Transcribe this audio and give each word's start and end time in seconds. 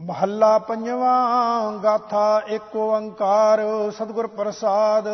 ਮਹੱਲਾ 0.00 0.58
ਪੰਜਵਾਂ, 0.58 1.72
ਗਾਥਾ 1.72 2.42
ਏਕ 2.48 2.76
ਓੰਕਾਰ, 2.76 3.60
ਸਤਿਗੁਰ 3.90 4.26
ਪ੍ਰਸਾਦ। 4.26 5.04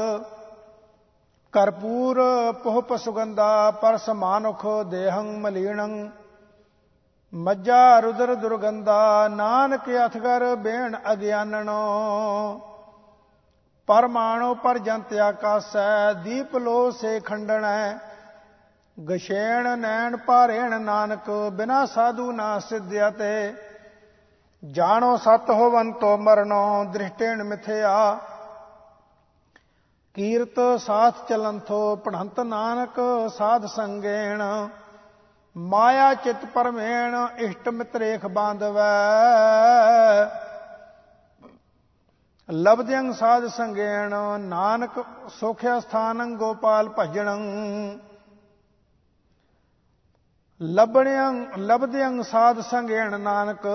ਕਰਪੂਰ 1.52 2.20
ਪੁਹਪ 2.52 2.96
ਸੁਗੰਧਾ 2.96 3.70
ਪਰਸ 3.70 4.08
ਮਾਨੁਖ 4.08 4.66
ਦੇਹੰ 4.84 5.38
ਮਲੀਣੰ 5.40 6.10
ਮੱਜਾ 7.34 8.00
ਰੁਦਰ 8.00 8.34
ਦੁਰਗੰਧਾ, 8.34 9.28
ਨਾਨਕ 9.28 9.82
ਅਥਗਰ 10.06 10.54
ਬੇਣ 10.54 10.96
ਅਗਿਆਨਣੋ। 11.12 11.80
ਪਰਮਾਣੋ 13.86 14.54
ਪਰ 14.54 14.78
ਜੰਤ 14.78 15.12
ਆਕਾਸੈ, 15.12 16.12
ਦੀਪ 16.12 16.56
ਲੋ 16.56 16.90
ਸੇ 16.90 17.20
ਖੰਡਣੈ। 17.20 17.98
ਗਸ਼ੇਣ 19.10 19.78
ਨੈਣ 19.78 20.16
ਭਾਰੇਣ 20.16 20.80
ਨਾਨਕ, 20.80 21.30
ਬਿਨਾ 21.52 21.86
ਸਾਧੂ 21.86 22.32
ਨਾ 22.32 22.58
ਸਿਧਿਆ 22.58 23.10
ਤੇ। 23.10 23.54
ਜਾਣੋ 24.64 25.16
ਸਤ 25.16 25.50
ਹੋਵੰਤੋ 25.50 26.16
ਮਰਨੋ, 26.16 26.84
ਦ੍ਰਿਸ਼ਟੇਣ 26.84 27.42
ਮਿਥਿਆ। 27.42 28.18
ਕੀਰਤ 30.14 30.80
ਸਾਥ 30.80 31.14
ਚਲੰਥੋ, 31.28 31.96
ਪੜੰਤ 31.96 32.40
ਨਾਨਕ 32.40 33.00
ਸਾਧ 33.36 33.66
ਸੰਗੇਣ। 33.66 34.42
ਮਾਇਆ 35.56 36.14
ਚਿਤ 36.14 36.44
ਪਰਮੇਣ, 36.44 37.16
ਇਸ਼ਟ 37.38 37.68
ਮਿਤਰੇਖ 37.68 38.26
ਬਾਂਧਵੈ। 38.26 38.82
ਲਬਦਿਆਂ 42.50 43.12
ਸਾਧ 43.12 43.46
ਸੰਗੇਣ, 43.46 44.14
ਨਾਨਕ 44.38 45.04
ਸੁਖਿਆ 45.28 45.80
ਸਥਾਨੰ 45.80 46.36
ਗੋਪਾਲ 46.36 46.88
ਭਜਣੰ। 46.98 47.40
ਲਬਣਿਆਂ 50.62 51.32
ਲਬਦਿਆਂ 51.58 52.22
ਸਾਧ 52.22 52.60
ਸੰਗੇਣ 52.60 53.20
ਨਾਨਕ 53.20 53.66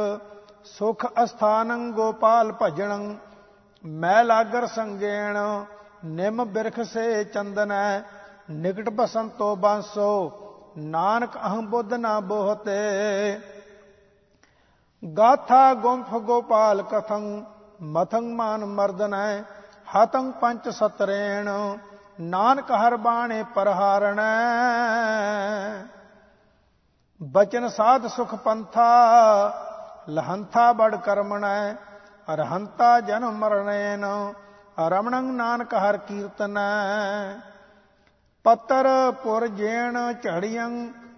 ਸੁਖ 0.65 1.05
ਅਸਥਾਨੰ 1.23 1.91
ਗੋਪਾਲ 1.91 2.51
ਭਜਣੰ, 2.61 3.15
ਮੈ 3.85 4.23
ਲਾਗਰ 4.23 4.65
ਸੰਗੇਣ, 4.67 5.37
ਨਿਮ 6.05 6.43
ਬਿਰਖ 6.45 6.79
ਸੇ 6.83 7.23
ਚੰਦਨੈ, 7.23 8.01
ਨਿਕਟ 8.49 8.89
ਬਸੰਤੋ 8.89 9.55
ਬਾਂਸੋ, 9.55 10.31
ਨਾਨਕ 10.77 11.37
ਅਹੰ 11.37 11.65
ਬੁੱਧ 11.65 11.93
ਨਾ 11.93 12.19
ਬੋਹਤੇ। 12.19 13.39
ਗਾਥਾ 15.03 15.73
ਗੁੰਫ 15.73 16.13
ਗੋਪਾਲ 16.13 16.81
ਕਥੰ, 16.81 17.43
ਮਥੰ 17.81 18.33
ਮਾਨ 18.33 18.65
ਮਰਦਨੈ, 18.65 19.41
ਹਤੰ 19.95 20.31
ਪੰਚ 20.31 20.69
ਸਤਰੇਣ, 20.69 21.49
ਨਾਨਕ 22.21 22.71
ਹਰ 22.71 22.95
ਬਾਣੇ 22.97 23.43
ਪਰਹਾਰਣੈ 23.55 24.25
ਬਚਨ 27.21 27.67
ਸਾਧ 27.67 28.07
ਸੁਖ 28.07 28.35
ਪੰਥਾ 28.35 28.89
ਲਹੰਥਾ 30.09 30.71
ਬੜ 30.73 30.95
ਕਰਮਣੈ, 30.95 31.73
ਅਰਹੰਤਾ 32.33 32.99
ਜਨਮ 32.99 33.31
ਮਰਣੇਨ 33.31 34.05
ਰਮਣੰ 34.79 35.23
ਨਾਨਕ 35.23 35.73
ਹਰ 35.73 35.97
ਕੀਰਤਨੈ। 35.97 37.39
ਪੱਤਰ 38.45 38.87
ਪੁਰ 39.23 39.47
ਜੇਣ 39.47 39.97
ਝੜੀਆਂ, 40.23 40.69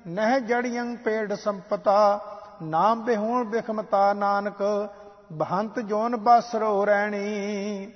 ਨਹਿ 0.07 0.39
ਜੜੀਆਂ 0.39 0.85
ਪੇੜ 0.95 1.33
ਸੰਪਤਾ, 1.33 2.19
ਨਾਮ 2.61 3.03
ਬਿਹੂਣ 3.03 3.43
ਬਿਖਮਤਾ 3.43 4.13
ਨਾਨਕ, 4.13 4.89
ਬਹੰਤ 5.33 5.79
ਜੋਨ 5.79 6.15
ਬਸਰੋ 6.15 6.85
ਰਹਿਣੀ 6.85 7.91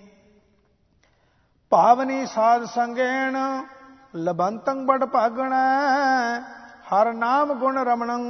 ਭਾਵਨੀ 1.70 2.26
ਸਾਧ 2.26 2.66
ਸੰਗੇਣ, 2.66 3.38
ਲਬੰਤੰ 4.16 4.86
ਬੜ 4.86 5.05
ਭਾਗਣੈ, 5.05 6.39
ਹਰ 6.92 7.14
ਨਾਮ 7.14 7.53
ਗੁਣ 7.53 7.78
ਰਮਣੰ 7.78 8.22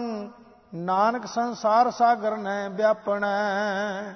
ਨਾਨਕ 0.75 1.25
ਸੰਸਾਰ 1.25 1.91
ਸਾਗਰ 1.91 2.37
ਨੈ 2.37 2.69
ਵਿਆਪਣੈ। 2.69 4.13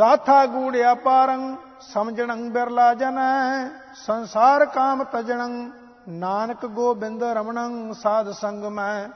ਗਾਥਾ 0.00 0.46
ਗੂੜਿਆ 0.46 0.94
ਪਾਰੰ, 0.94 1.56
ਸਮਝਣੰ 1.80 2.50
ਬਿਰਲਾ 2.50 2.94
ਜਨੈ। 2.94 3.68
ਸੰਸਾਰ 3.94 4.66
ਕਾਮ 4.66 5.04
ਤਜਣੰ, 5.04 5.70
ਨਾਨਕ 6.08 6.66
ਗੋਬਿੰਦ 6.66 7.22
ਰਮਣੰ, 7.22 7.92
ਸਾਧ 7.92 8.30
ਸੰਗ 8.30 8.64
ਮੈਂ 8.64 9.08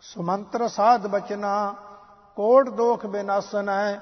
ਸੁਮੰਤਰ 0.00 0.68
ਸਾਧ 0.68 1.06
ਬਚਨਾ, 1.06 1.74
ਕੋਟ 2.36 2.68
ਦੋਖ 2.68 3.06
ਬਿਨਾਸਨੈ। 3.06 3.96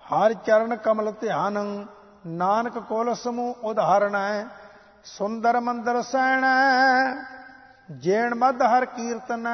ਹਰ 0.00 0.34
ਚਰਨ 0.34 0.76
ਕਮਲ 0.76 1.12
ਧਿਆਨੰ, 1.20 1.86
ਨਾਨਕ 2.26 2.78
ਕੋਲ 2.78 3.14
ਸਮੂਹ 3.14 3.54
ਉਧਾਰਣੈ 3.54 4.44
ਸੁੰਦਰ 5.04 5.60
ਮੰਦਰ 5.60 6.02
ਸੈਣੈ। 6.02 7.39
ਜੇਣ 7.90 8.34
ਮਦ 8.34 8.62
ਹਰ 8.62 8.84
ਕੀਰਤਨੈ 8.84 9.50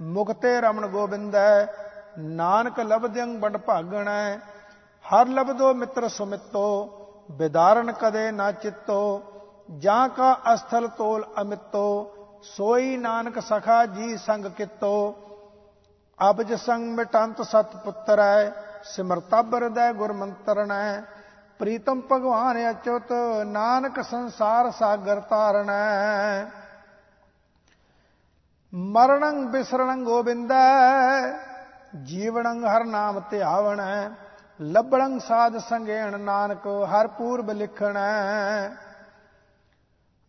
ਮੁਕਤੇ 0.00 0.60
ਰਮਣ 0.60 0.86
ਗੋਬਿੰਦੈ 0.86 1.66
ਨਾਨਕ 2.18 2.80
ਲਬਦਿੰ 2.80 3.40
ਬੜ 3.40 3.56
ਭਾਗਣੈ 3.56 4.36
ਹਰ 5.04 5.28
ਲਬਦੋ 5.28 5.74
ਮਿੱਤਰ 5.74 6.08
ਸੁਮਿੱਤੋ 6.08 6.96
ਵਿਦਾਰਨ 7.30 7.92
ਕਦੇ 7.92 8.30
ਨਾ 8.30 8.52
ਚਿੱਤੋ, 8.52 9.22
ਜਾਂ 9.78 10.08
ਕਾ 10.08 10.40
ਅਸਥਲ 10.54 10.88
ਤੋਲ 10.88 11.26
ਅਮਿੱਤੋ, 11.40 12.14
ਸੋਈ 12.42 12.96
ਨਾਨਕ 12.96 13.40
ਸਖਾ 13.40 13.86
ਜੀ 13.86 14.16
ਸੰਗ 14.16 14.46
ਕਿਤੋ। 14.46 15.14
ਅਬਜ 16.30 16.54
ਸੰਗ 16.54 16.94
ਮਿਟੰਤ 16.94 17.42
ਸਤ 17.42 17.76
ਪੁੱਤਰੈ 17.76 18.50
ਸਿਮਰਤਬ 18.84 19.54
ਹਿਰਦੈ 19.54 19.92
ਗੁਰ 19.92 20.12
ਮੰਤਰਣੈ 20.12 21.00
ਪ੍ਰੀਤਮ 21.60 22.00
ਭਗਵਾਨ 22.10 22.58
ਅਚੁਤ, 22.70 23.12
ਨਾਨਕ 23.46 24.00
ਸੰਸਾਰ 24.02 24.70
ਸਾਗਰ 24.70 25.20
ਤਾਰਣੈ 25.20 26.46
ਮਰਣੰ 28.72 29.44
ਬਿਸਰਣੰ 29.46 30.04
ਗੋਬਿੰਦੈ 30.04 30.56
ਜੀਵਣੰ 32.04 32.64
ਹਰ 32.66 32.84
ਨਾਮ 32.86 33.20
ਧਿਆਵਣੈ 33.30 34.08
ਲੱਭਣੰ 34.60 35.18
ਸਾਧ 35.18 35.58
ਸੰਗੇਣ 35.58 36.18
ਨਾਨਕ, 36.20 36.66
ਹਰ 36.86 37.06
ਪੂਰਬ 37.08 37.50
ਲਿਖਣੈ 37.50 38.70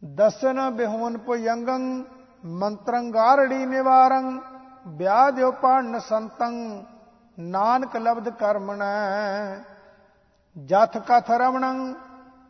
ਦਸਨ 0.01 0.69
ਬਿਹੋਨ 0.69 1.17
ਪੁਯੰਗੰ 1.17 2.03
ਮੰਤਰੰ 2.43 3.11
ਗਾਰੜੀ 3.13 3.65
ਨਿਵਾਰੰ 3.65 4.39
ਵਿਆਦਿਓ 4.89 5.51
ਪੜਨ 5.53 5.99
ਸੰਤੰ, 5.99 6.53
ਨਾਨਕ 7.37 7.95
ਲਬਦ 7.97 8.29
ਕਰਮਣੈ 8.29 9.63
ਜਥ 10.55 10.97
ਕਥ 10.97 11.29
ਰਵਣੰ 11.31 11.93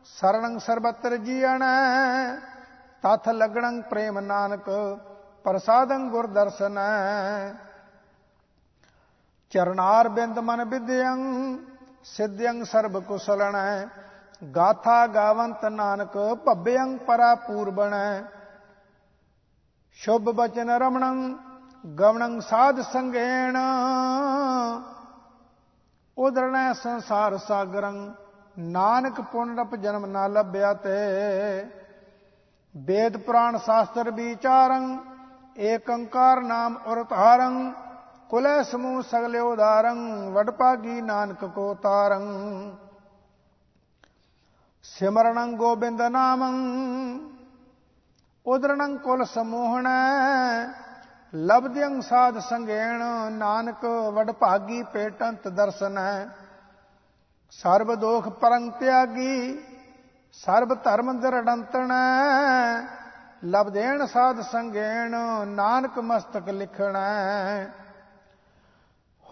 ਸਰਣੰ 0.06 0.60
ਸਰਬਤਰ 0.60 1.16
ਜੀਣੈ 1.18 2.36
ਤਥ 3.04 3.30
ਲਗਣੰ 3.30 3.82
ਪ੍ਰੇਮ 3.82 4.20
ਨਾਨਕ 4.20 4.70
ਪ੍ਰਸਾਦੰ 5.44 6.10
ਗੁਰ 6.10 6.28
ਦਰਸ਼ਨੈ। 6.28 7.54
ਚਰਨਾਰ 9.50 10.10
ਬਿੰਦ 10.10 10.40
ਮਨ 10.40 10.64
ਵਿਦਿਅੰ 10.66 11.58
ਸਿੱਧਿਅੰ 12.04 12.64
ਸਰਬ 12.64 13.00
ਕੁਸਲਣੈ। 13.00 13.86
ਗਾਥਾ 14.56 15.08
ਗਾਵੰਤ 15.08 15.66
ਨਾਨਕ 15.66 16.18
ਭੱਬਿਅੰ 16.46 16.98
ਪਰਾ 16.98 17.34
ਪੂਰਬਣੈ। 17.36 18.22
ਸ਼ੁਭ 19.94 20.24
ਬਚਨ 20.24 20.70
ਰਮਣੰ, 20.70 21.38
ਗਵਣੰ 22.00 22.40
ਸਾਧ 22.42 22.82
ਸੰਗੇਣ। 22.82 23.58
ਉਦਰਣੈ 26.18 26.74
ਸੰਸਾਰ 26.74 27.38
ਸਾਗਰੰ, 27.38 28.14
ਨਾਨਕ 28.60 29.22
ਪੁਨਰਪ 29.22 29.76
ਜਨਮ 29.76 30.06
ਨਾ 30.06 30.28
ਲੱਭਿਆ 30.28 30.74
ਤੇ। 30.74 30.98
ਵੇਦ 32.78 33.18
ਪੁਰਾਣ 33.18 33.58
ਸ਼ਾਸਤਰ 33.58 34.12
ਵਿਚਾਰੰ, 34.12 34.98
ਏਕੰਕਾਰ 35.58 36.42
ਨਾਮ 36.42 36.78
ਉਰਤਾਰੰ 36.86 37.74
ਕੁਲੈ 38.30 38.64
ਸਮੂਹ 38.64 39.02
ਸਗਲੇ 39.02 39.40
ਉਦਾਰੰ 39.40 40.30
ਵਡਪਾਗੀ 40.32 41.02
ਨਾਨਕ 41.02 41.46
ਕੋ 41.46 41.74
ਤਾਰੰ। 41.74 42.22
ਸਿਮਰਣੰ 44.84 45.56
ਗੋਬਿੰਦ 45.56 46.02
ਨਾਮੰ 46.02 46.54
ਉਦਰਣੰ 48.46 48.98
ਕੁਲ 48.98 49.26
ਸਮੂਹਣੈ 49.26 50.68
ਲਬਦਿਅੰ 51.34 52.00
ਸਾਧ 52.02 52.38
ਸੰਗੇਣ, 52.40 53.04
ਨਾਨਕ 53.32 53.86
ਵਡਭਾਗੀ 54.14 54.82
ਪੇਟੰਤ 54.84 55.48
ਦਰਸਨੈ 55.48 56.26
ਸਰਬ 57.54 57.94
ਦੋਖ 57.96 58.28
ਪਰੰ 58.30 58.70
ਤਿਆਗੀ, 58.70 59.60
ਸਰਬ 60.34 60.74
ਧਰਮ 60.84 61.20
ਦਰੜੰਤਣੈ 61.20 62.88
ਲਬਦੇਣ 63.44 64.06
ਸਾਧ 64.06 64.42
ਸੰਗੇਣ, 64.42 65.16
ਨਾਨਕ 65.48 66.00
ਮਸਤਕ 66.00 66.50
ਲਿਖਣੈ 66.50 67.66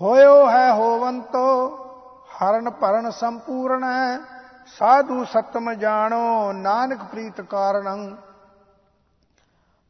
ਹੋਇਓ 0.02 0.48
ਹੈ 0.50 0.72
ਹੋਵੰਤੋ, 0.74 1.46
ਹਰਨ 2.36 2.70
ਭਰਨ 2.72 3.10
ਸੰਪੂਰਨ 3.12 3.86
ਸਾਧੂ 4.78 5.24
ਸਤਮ 5.26 5.74
ਜਾਣੋ, 5.74 6.52
ਨਾਨਕ 6.52 7.04
ਪ੍ਰੀਤ 7.04 7.42
ਕਾਰਣੰ। 7.42 8.16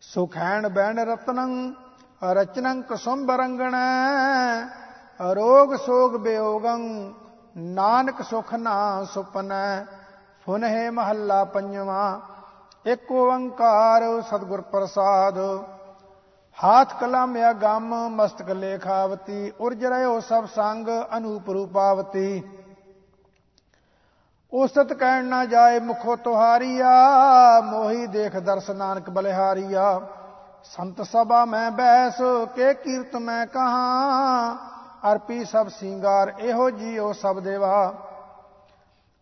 ਸੁਖੈਣ 0.04 0.68
ਬੈਣ 0.70 1.00
ਰਤਨੰ 1.00 1.74
ਰਚਨੰ 2.22 2.82
ਕਸੁੰਭ 2.82 3.30
ਰੰਗਣ 3.32 3.76
ਰੋਗ 5.36 5.76
ਸੋਗ 5.76 6.16
ਬਿਯੋਗੰ 6.16 6.82
ਨਾਨਕ 7.56 8.22
ਸੁਖ 8.22 8.54
ਨਾ 8.54 9.04
ਸੁਪਨੈ 9.04 9.86
ਫੁਨਹਿ 10.48 10.90
ਮਹੱਲਾ 10.90 11.44
ਪੰਜਵਾ 11.44 12.20
ਇੱਕ 12.86 13.12
ਓੰਕਾਰ 13.12 14.04
ਸਤਿਗੁਰ 14.22 14.62
ਪ੍ਰਸਾਦ 14.72 15.38
ਹਾਥ 16.58 17.00
ਕਲਮ 17.00 17.36
ਆ 17.38 17.54
ਗਮ 17.54 17.94
ਮਸਤਕ 18.12 18.50
ਲੇਖਾਵਤੀ 18.52 19.52
ਉਰਜ 19.60 19.86
ਰਹਿਓ 19.86 20.20
ਸਭ 20.20 20.46
ਸੰਗ 20.56 20.88
ਅਨੂਪ 21.18 21.50
ਰੂਪਾਵਤੀ 21.50 22.42
ਉਸਤ 24.54 24.94
ਕਹਿਣ 24.94 25.26
ਨਾ 25.26 25.44
ਜਾਏ 25.46 25.80
ਮੁਖੋ 25.80 26.16
ਤੁਹਾਰੀਆ 26.16 26.92
ਮੋਹੀ 27.62 28.08
ਦੇਖ 28.08 28.38
ਦਰਸ 28.38 28.70
ਨਾਨਕ 28.70 29.10
ਬਲਿਹਾਰੀਆ 29.10 30.00
ਸੰਤ 30.64 31.02
ਸਭਾ 31.02 31.46
ਮੈਂ 31.46 31.72
ਬੈਸ 31.72 32.22
ਕੇ 32.56 32.74
ਕੀਰਤ 32.74 33.16
ਮੈਂ 33.16 33.46
ਕਹਾ। 33.46 34.54
ਅਰਪੀ 35.12 35.46
ਸਭ 35.46 35.68
ਸਿੰਗਾਰ 35.68 36.34
ਇਹੋ 36.40 36.70
ਜੀਓ 36.70 37.12
ਸਭ 37.12 37.40
ਦੇਵਾ। 37.40 37.94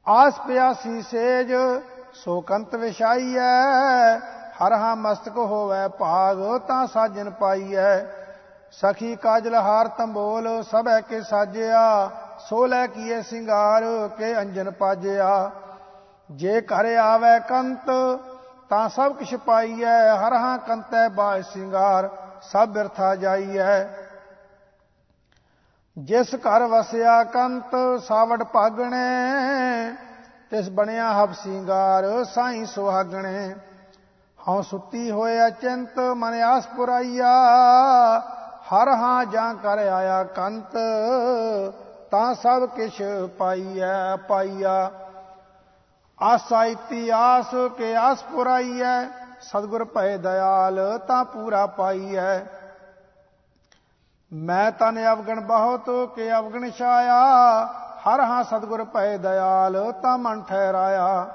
ਆਸ 0.07 0.39
ਪਿਆਸੀ 0.47 1.01
ਸੇਜ, 1.01 1.53
ਸੋ 2.13 2.41
ਕੰਤ 2.41 2.75
ਵਿਛਾਈਐ। 2.75 4.17
ਹਰ 4.57 4.73
ਹਾ 4.73 4.95
ਮਸਤਕ 4.95 5.37
ਹੋਵੇ 5.37 5.87
ਭਾਗ, 5.87 6.57
ਤਾਂ 6.67 6.87
ਸਾਜਨ 6.87 7.29
ਪਾਈਐ। 7.29 7.99
ਸਖੀ 8.71 9.15
ਕਾਜਲ 9.15 9.55
ਹਾਰ 9.55 9.87
ਤੰਬੋਲ, 9.87 10.63
ਸਭੈ 10.63 11.01
ਕੇ 11.01 11.21
ਸਾਜਿਆ। 11.21 12.09
ਸੋ 12.39 12.65
ਲੈ 12.65 12.87
ਕੀਏ 12.87 13.21
ਸਿੰਗਾਰ, 13.21 13.83
ਕੇ 14.17 14.37
ਅੰਜਨ 14.37 14.71
ਪਾਜਿਆ। 14.71 15.51
ਜੇ 16.31 16.61
ਘਰ 16.61 16.85
ਆਵੇ 16.95 17.39
ਕੰਤ 17.39 17.89
ਤਾਂ 18.69 18.89
ਸਭ 18.89 19.15
ਕਿਛ 19.15 19.35
ਪਾਈਐ, 19.35 20.17
ਹਰ 20.17 20.33
ਹਾਂ 20.33 20.57
ਕੰਤੈ 20.57 21.09
ਬਾਇ 21.09 21.41
ਸਿੰਗਾਰ, 21.41 22.09
ਸਭ 22.41 22.69
ਬਿਰਥਾ 22.69 23.15
ਜਾਈਐ। 23.15 23.83
ਜਿਸ 25.97 26.35
ਘਰ 26.35 26.63
ਵਸਿਆ 26.63 27.23
ਕੰਤ 27.23 28.01
ਸਾਵੜ 28.03 28.43
ਭਾਗਣੇ, 28.43 29.95
ਤਿਸ 30.51 30.69
ਬਣਿਆ 30.69 31.11
ਹਬ 31.11 31.33
ਸਿੰਗਾਰ, 31.33 32.23
ਸਾਈ 32.23 32.65
ਸੁਹਾਗਣੇ। 32.65 33.55
ਹਉ 34.47 34.61
ਸੁੱਤੀ 34.61 35.11
ਹੋਇਆ 35.11 35.49
ਚਿੰਤ 35.49 35.99
ਮਨ 35.99 36.33
ਆਸ 36.33 36.67
ਪੁਰਾਈਆ, 36.67 37.31
ਹਰ 38.73 38.87
ਹਾਂ 38.87 39.25
ਜਾਂ 39.25 39.53
ਕਰ 39.53 39.77
ਆਇਆ 39.77 40.23
ਕੰਤ, 40.23 40.77
ਤਾਂ 42.11 42.33
ਸਭ 42.33 42.69
ਕਿਛ 42.69 43.01
ਪਾਈਐ, 43.37 44.15
ਪਾਈਆ। 44.15 44.91
ਆਸਾ 46.21 46.63
ਇਤਿਆਸ 46.65 47.53
ਕੇ 47.77 47.95
ਆਸ 47.95 48.23
ਪੁਰਾਈਐ, 48.23 49.01
ਸਤਗੁਰ 49.41 49.83
ਭਏ 49.85 50.17
ਦਇਆਲ 50.17 50.77
ਤਾਂ 50.97 51.23
ਪੂਰਾ 51.25 51.65
ਪਾਈਐ। 51.67 52.39
ਮੈਂ 54.31 54.71
ਤਨ 54.71 54.97
ਅਵਗਣ 55.13 55.39
ਬਹੁਤ 55.41 55.89
ਕੇ 56.15 56.31
ਅਵਗਣ 56.33 56.69
ਛਾਇਆ, 56.69 57.19
ਹਰ 58.05 58.19
ਹਾਂ 58.19 58.43
ਸਤਗੁਰ 58.43 58.83
ਭਏ 58.83 59.17
ਦਇਆਲ 59.17 59.91
ਤਾਂ 59.91 60.17
ਮਨ 60.17 60.41
ਠਹਿਰਾਇਆ। 60.41 61.27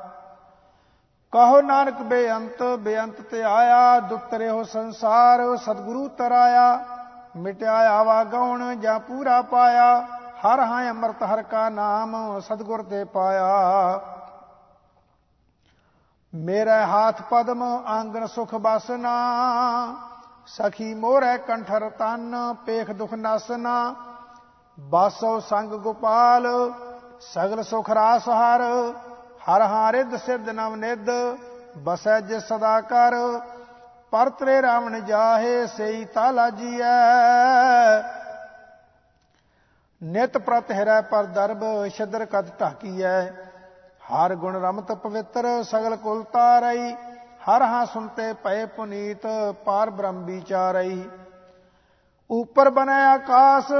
ਕਹੋ 1.32 1.61
ਨਾਨਕ 1.61 2.02
ਬੇਅੰਤ 2.02 2.62
ਬੇਅੰਤ 2.78 3.20
ਤੇ 3.20 3.43
ਆਇਆ 3.43 4.00
ਦੁੱਤਰੇ 4.00 4.49
ਹੋ 4.49 4.62
ਸੰਸਾਰ 4.62 5.40
ਸਤਗੁਰੂ 5.56 6.08
ਤਰਾਇਆ। 6.08 6.85
ਮਿਟਿਆ 7.37 7.76
ਆਵਾ 7.90 8.23
ਗਉਣ 8.25 8.75
ਜਾਂ 8.81 8.99
ਪੂਰਾ 9.00 9.40
ਪਾਇਆ, 9.43 10.00
ਹਰ 10.43 10.61
ਹਾਂ 10.61 10.90
ਅੰਮ੍ਰਿਤ 10.90 11.23
ਹਰ 11.23 11.43
ਕਾ 11.43 11.69
ਨਾਮ 11.69 12.40
ਸਤਗੁਰ 12.40 12.82
ਤੇ 12.82 13.05
ਪਾਇਆ। 13.05 14.00
ਮੇਰੇ 16.34 16.70
ਹਾਥ 16.70 17.20
ਪਦਮ 17.23 17.62
ਆਂਗਨ 17.62 18.26
ਸੁਖ 18.26 18.55
ਬਸਨਾ, 18.55 19.12
ਸਖੀ 20.46 20.94
ਮੋਰੇ 20.94 21.37
ਕੰਠਰ 21.38 21.88
ਤਨ, 21.90 22.55
ਪੇਖ 22.67 22.90
ਦੁਖ 22.90 23.14
ਨਸਨਾ। 23.14 23.94
ਬਾਸੋ 24.81 25.40
ਸੰਗ 25.40 25.70
ਗੋਪਾਲ, 25.70 26.49
ਸਗਲ 27.20 27.62
ਸੁਖ 27.62 27.90
ਰਾਸ 27.90 28.29
ਹਰ 28.29 28.62
ਹਰ 29.44 29.62
ਹਾਰਿਦ 29.62 30.17
ਸਿਧ 30.17 30.49
ਨਵ 30.49 30.75
ਨਿਦ 30.75 31.11
ਬਸੈ 31.79 32.20
ਜਿ 32.20 32.40
ਸਦਾ 32.40 32.81
ਕਰ। 32.81 33.12
ਪਰਤਰੇ 34.11 34.62
ਰਾਵਣ 34.62 35.00
ਜਾਹੇ, 35.00 35.67
ਸਈ 35.67 36.05
ਤਾਲਾ 36.05 36.50
ਜੀਐ 36.50 36.99
ਨਿਤ 40.02 40.38
ਪ੍ਰਤ 40.38 40.70
ਹਿਰੈ 40.70 41.00
ਪਰ 41.00 41.25
ਦਰਬ 41.25 41.87
ਸ਼ਦਰ 41.87 42.25
ਕਦ 42.25 42.50
ਢਾਕੀਐ। 42.61 43.51
ਹਰ 44.02 44.34
ਗੁਣ 44.34 44.56
ਰਮਤ 44.62 44.93
ਪਵਿੱਤਰ, 44.93 45.46
ਸਗਲ 45.62 45.96
ਕੁਲ 45.96 46.22
ਤਾਰਈ 46.22 46.93
ਹਰ 47.44 47.62
ਹਾਂ 47.62 47.84
ਸੁਨਤੇ 47.87 48.32
ਪਏ 48.32 48.64
ਪੁਨੀਤ, 48.66 49.26
ਪਾਰ 49.64 49.90
ਬ੍ਰਹਮ 49.90 50.25
ਵਿਚਾਰਈ 50.25 51.02
ਉਪਰ 52.31 52.70
ਬਨੈ 52.70 53.04
ਆਕਾਸ, 53.04 53.72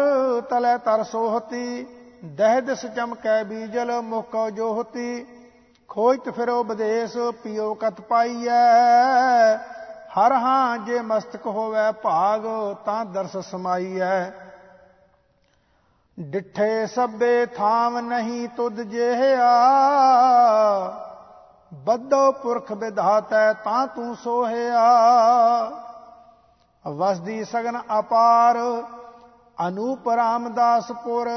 ਤਲੇ 0.51 0.77
ਤਰ 0.79 1.03
ਸੋਹਤੀ, 1.03 1.87
ਦਹਿ 2.25 2.61
ਦਿਸ 2.61 2.87
ਚਮਕੈ 2.87 3.43
ਬੀਜਲ 3.45 4.01
ਮੁਕੋ 4.01 4.49
ਜੋਹਤੀ। 4.51 5.27
ਖੋਜਤ 5.89 6.29
ਫਿਰੋ 6.31 6.63
ਬਦੇਸ 6.65 7.17
ਪਿਓ 7.43 7.75
ਕਤ 7.75 8.01
ਪਾਈਐ। 8.01 8.61
ਹਰ 10.17 10.33
ਹਾਂ 10.33 10.79
ਜੇ 10.79 11.01
ਮਸਤਕ 11.01 11.47
ਹੋਵੇ 11.47 11.91
ਭਾਗ, 12.03 12.47
ਤਾਂ 12.85 13.05
ਦਰਸ 13.05 13.37
ਸਮਾਈਐ। 13.37 14.21
ਡਿਠੇ 16.21 16.87
ਸਭੇ 16.87 17.47
ਥਾਮ 17.47 17.99
ਨਹੀਂ 17.99 18.49
ਤੁਧ 18.49 18.81
ਜਿਹਾ 18.81 19.53
ਬੱਦੋ 21.75 22.33
ਪੁਰਖ 22.33 22.73
ਵਿਧਾਤੈ 22.73 23.53
ਤਾਂ 23.53 23.87
ਤੂੰ 23.87 24.17
ਸੋਹਿਆ। 24.17 24.91
ਵਸਦੀ 26.85 27.45
ਸਗਨ 27.45 27.81
ਅਪਾਰ, 27.99 28.59
ਅਨੂਪ 29.69 30.09
ਰਾਮਦਾਸਪੁਰ 30.09 31.29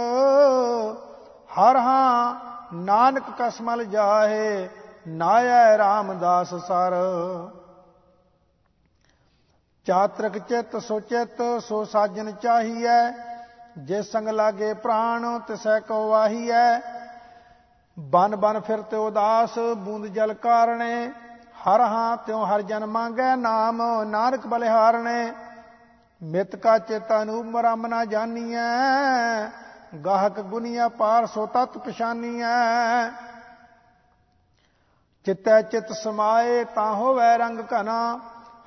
ਹਰ 1.55 1.75
ਹਾਂ 1.75 2.35
ਨਾਨਕ 2.75 3.23
ਕਸਮਲ 3.39 3.83
ਜਾਹੇ 3.83 4.69
ਨਾਇ 5.07 5.77
ਰਾਮਦਾਸ 5.77 6.55
ਸਰ। 6.55 6.95
ਚਾਤਰਕ 9.85 10.37
ਚਿਤ 10.37 10.77
ਸੋ 10.77 10.99
ਚਿਤ 10.99 11.41
ਸੋ 11.61 11.83
ਸਾਜਨ 11.83 12.31
ਚਾਹੀਐ 12.31 13.11
ਜੇ 13.77 14.01
ਸੰਗ 14.01 14.27
ਲਾਗੇ 14.27 14.73
ਪ੍ਰਾਣ, 14.73 15.39
ਤਿਸੈ 15.39 15.79
ਕੋ 15.79 16.07
ਵਾਹੀਐ। 16.09 16.79
ਬਨ 17.99 18.35
ਬਨ 18.35 18.59
ਫਿਰਤੇ 18.59 18.97
ਉਦਾਸ, 18.97 19.57
ਬੂੰਦ 19.77 20.05
ਜਲ 20.05 20.33
ਕਾਰਣੇ। 20.33 21.11
ਹਰ 21.65 21.81
ਹਾਂ 21.81 22.17
ਤਿਉ 22.17 22.45
ਹਰ 22.45 22.61
ਜਨ 22.61 22.85
ਮੰਗੈ, 22.85 23.35
ਨਾਮ 23.35 23.81
ਨਾਨਕ 24.03 24.47
ਬਲਿਹਾਰਣੇ। 24.47 25.33
ਮਿਤ 26.23 26.55
ਕਾ 26.55 26.77
ਚੇਤਾ 26.77 27.23
ਨੂੰ 27.23 27.61
ਰਮ 27.61 27.87
ਨਾ 27.87 28.03
ਜਾਣੀਐ 28.05 28.59
ਗਾਹਕ 30.05 30.39
ਗੁਨੀਆ 30.39 30.87
ਪਾਰ 30.89 31.25
ਸੋ 31.25 31.45
ਤਤ 31.45 31.77
ਪਛਾਨੀਐ। 31.77 33.09
ਚਿਤੈ 35.25 35.61
ਚਿਤ 35.61 35.91
ਸਮਾਏ, 35.91 36.63
ਤਾਂ 36.63 36.93
ਹੋਵੇ 36.93 37.37
ਰੰਗ 37.37 37.59
ਘਨਾ 37.59 38.19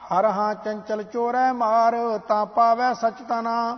ਹਰ 0.09 0.25
ਹਾਂ 0.25 0.55
ਚੰਚਲ 0.55 1.03
ਚੋਰੈ 1.03 1.53
ਮਾਰ, 1.53 1.97
ਤਾਂ 2.19 2.47
ਪਾਵੈ 2.47 2.93
ਸਚ 2.93 3.23
ਤਨਾ 3.29 3.77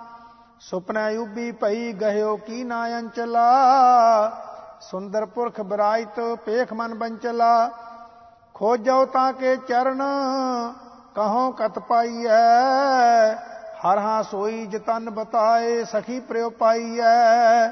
ਸੁਪਨਾ 0.60 1.08
ਉਬੀ 1.08 1.52
ਭਈ 1.52 1.92
ਗਹਿਓ 1.92 2.36
ਕੀ 2.36 2.64
ਨਾ 2.64 2.98
ਅੰਚਲਾ? 2.98 3.48
ਸੁੰਦਰ 4.80 5.26
ਪੁਰਖ 5.26 5.60
ਬਰਾਇਤ 5.60 6.20
ਪੇਖ 6.46 6.72
ਮਨ 6.72 6.94
ਬੰਚਲਾ। 6.94 7.70
ਖੋਜੋ 8.54 9.04
ਤਾਂ 9.06 9.32
ਕੇ 9.32 9.56
ਚਰਨ, 9.56 10.02
ਕਹੋ 11.14 11.50
ਕਤ 11.52 11.78
ਪਾਈਐ? 11.78 12.30
ਹਰ 13.80 13.98
ਹਾਂ 13.98 14.22
ਸੋਈ 14.22 14.66
ਜਤਨ 14.66 15.10
ਬਤਾਏ, 15.10 15.84
ਸਖੀ 15.84 16.20
ਪ੍ਰਿਉ 16.20 16.50
ਪਾਈਐ। 16.50 17.68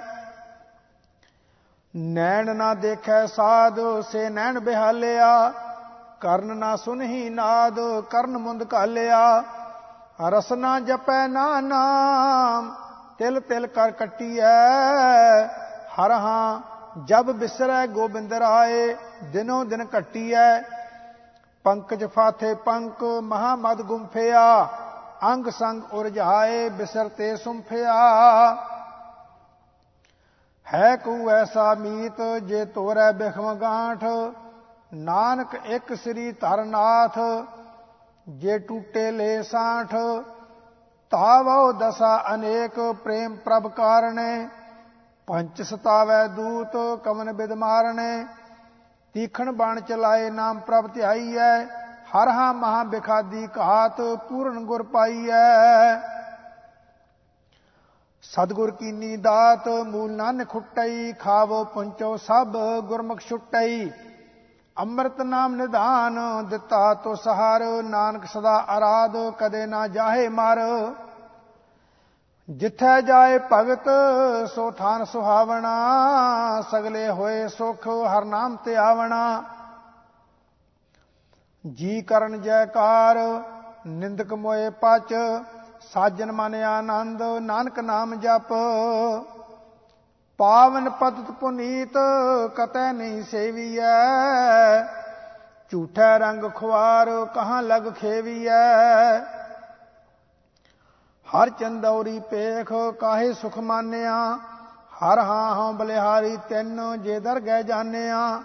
ਨੈਣ 1.96 2.56
ਨਾ 2.56 2.74
ਦੇਖੈ 2.74 3.26
ਸਾਧ, 3.26 3.80
ਸੇ 4.00 4.28
ਨੈਣ 4.28 4.60
ਬਿਹਾਲਿਆ। 4.60 5.52
ਕਰਨ 6.20 6.56
ਨਾ 6.56 6.76
ਸੁਨਹੀ 6.76 7.30
ਨਾਦ, 7.30 8.00
ਕਰਨ 8.00 8.38
ਮੁੰਦ 8.38 8.64
ਕਾਲਿਆ 8.64 9.44
ਰਸਨਾ 10.18 10.78
ਜਪੈ 10.80 11.26
ਨਾ 11.28 11.60
ਨਾਮ, 11.60 12.74
ਤਿਲ 13.18 13.40
ਤਿਲ 13.40 13.66
ਕਰ 13.66 13.90
ਕਟੀਐ। 13.90 14.46
ਹਰ 15.96 16.10
ਹਾਂ, 16.12 16.60
ਜਬ 17.04 17.30
ਬਿਸਰੈ 17.32 17.86
ਗੋਬਿੰਦ 17.86 18.32
ਰਾਏ, 18.32 18.96
ਦਿਨੋ 19.24 19.64
ਦਿਨ 19.64 19.86
ਘਟੀਐ 19.98 20.60
ਪੰਕਜ 21.64 22.04
ਫਾਥੇ 22.04 22.54
ਪੰਕ, 22.54 23.04
ਮਹਾਮਦ 23.22 23.82
ਗੁੰਫਿਆ 23.82 24.68
ਅੰਗ 25.24 25.46
ਸੰਗ 25.48 25.82
ਉਰਝਾਏ 25.92 26.68
ਬਿਸਰਤੇ 26.68 27.36
ਸੁੰਫਿਆ 27.36 27.94
ਹੈ 30.66 30.96
ਕੋ 30.96 31.30
ਐਸਾ 31.30 31.74
ਮੀਤ, 31.74 32.20
ਜੇ 32.42 32.64
ਤੋਰੈ 32.64 33.10
ਬਿਖਮ 33.12 33.54
ਗਾਂਠ। 33.54 34.04
ਨਾਨਕ 34.94 35.54
ਇੱਕ 35.66 35.94
ਸ੍ਰੀ 35.94 36.32
ਧਰਨਾਥ 36.32 37.18
ਜੇ 38.28 38.58
ਟੂਟੇ 38.58 39.10
ਲੈ 39.10 39.42
ਸਾਠ 39.42 39.94
ਤਾਵੋ 41.12 41.72
ਦਸਾ 41.72 42.24
ਅਨੇਕ 42.34 42.80
ਪ੍ਰੇਮ 43.04 43.36
ਪ੍ਰਭ 43.36 43.68
ਕਾਰਣੇ, 43.68 44.48
ਪੰਚ 45.28 45.62
ਸਤਾਵੈ 45.62 46.26
ਦੂਤ 46.26 46.76
ਕਮਨ 47.04 47.32
ਬਿਦ 47.32 47.52
ਮਾਰਣੇ, 47.52 48.26
ਤੀਖਣ 49.14 49.52
ਬਾਣ 49.52 49.80
ਚਲਾਏ 49.80 50.30
ਨਾਮ 50.30 50.60
ਪ੍ਰਭ 50.60 50.90
ਧਿਆਈਐ, 50.94 51.64
ਹਰ 52.10 52.28
ਹਾ 52.28 52.52
ਮਹਾ 52.52 52.82
ਬਿਖਾਦੀ 52.84 53.46
ਘਾਤ 53.58 54.00
ਪੂਰਨ 54.28 54.64
ਗੁਰ 54.64 54.82
ਪਾਈਐ। 54.82 55.96
ਸਤਗੁਰ 58.22 58.70
ਕੀਨੀ 58.70 59.16
ਦਾਤ 59.16 59.68
ਮੂਲ 59.68 60.10
ਨਨ 60.12 60.44
ਖੁੱਟਈ, 60.44 61.12
ਖਾਵੋ 61.12 61.64
ਪੁੰਚੋ 61.64 62.16
ਸਭ 62.16 62.56
ਗੁਰਮੁਖ 62.80 63.20
ਛੁੱਟਈ। 63.20 63.90
ਅੰਮ੍ਰਿਤ 64.78 65.20
ਨਾਮ 65.20 65.54
ਨਿਧਾਨ 65.54 66.46
ਦਿੱਤਾ 66.46 66.94
ਤੋ 66.94 67.14
ਸਹਾਰ, 67.14 67.82
ਨਾਨਕ 67.82 68.24
ਸਦਾ 68.24 68.64
ਆਰਾਧ, 68.68 69.16
ਕਦੇ 69.38 69.66
ਨਾ 69.66 69.86
ਜਾਹੇ 69.86 70.28
ਮਰ। 70.28 70.60
ਜਿੱਥੈ 72.50 73.00
ਜਾਏ 73.00 73.38
ਭਗਤ, 73.52 73.88
ਸੋ 74.54 74.70
ਥਾਨ 74.70 75.04
ਸੁਹਾਵਣਾ। 75.04 75.72
ਸਗਲੇ 76.70 77.08
ਹੋਏ 77.08 77.48
ਸੁਖ, 77.48 77.88
ਹਰ 77.88 78.24
ਨਾਮ 78.24 78.56
ਤੇ 78.56 78.76
ਆਵਣਾ। 78.76 79.44
ਜੀ 81.74 82.02
ਕਰਨ 82.02 82.42
ਜੈਕਾਰ, 82.42 83.16
ਨਿੰਦਕ 83.86 84.32
ਮੋਏ 84.32 84.70
ਪਚ। 84.70 85.14
ਸਾਜਨ 85.92 86.32
ਮਨ 86.32 86.54
ਆਨੰਦ, 86.54 87.22
ਨਾਨਕ 87.22 87.78
ਨਾਮ 87.78 88.14
ਜਪ। 88.14 88.52
ਪਾਵਨ 90.38 90.90
ਪਤਤ 90.90 91.30
ਪੁਨੀਤ 91.30 91.94
ਕਤੈ 92.56 92.92
ਨਹੀਂ 92.92 93.22
ਸੇਵੀਐ। 93.22 94.82
ਝੂਠਾ 95.70 96.16
ਰੰਗ 96.16 96.44
ਖੁਆਰ 96.54 97.10
ਕਹਾਂ 97.34 97.62
ਲਗ 97.62 97.92
ਖੇਵੀਐ। 97.92 99.18
ਹਰ 101.28 101.50
ਚੰਦੌਰੀ 101.50 102.18
ਪੇਖ 102.18 102.72
ਕਾਹੇ 103.00 103.32
ਸੁਖ 103.32 103.58
ਮਾਨਿਆ। 103.58 104.38
ਹਰ 104.98 105.18
ਹਾਂ 105.18 105.54
ਹਾਂ 105.54 105.72
ਬਲਿਹਾਰੀ 105.72 106.36
ਤਿੰਨ 106.48 107.02
ਜੇ 107.02 107.20
ਦਰ 107.20 107.40
ਗਏ 107.40 107.62
ਜਾਣਿਆ। 107.62 108.42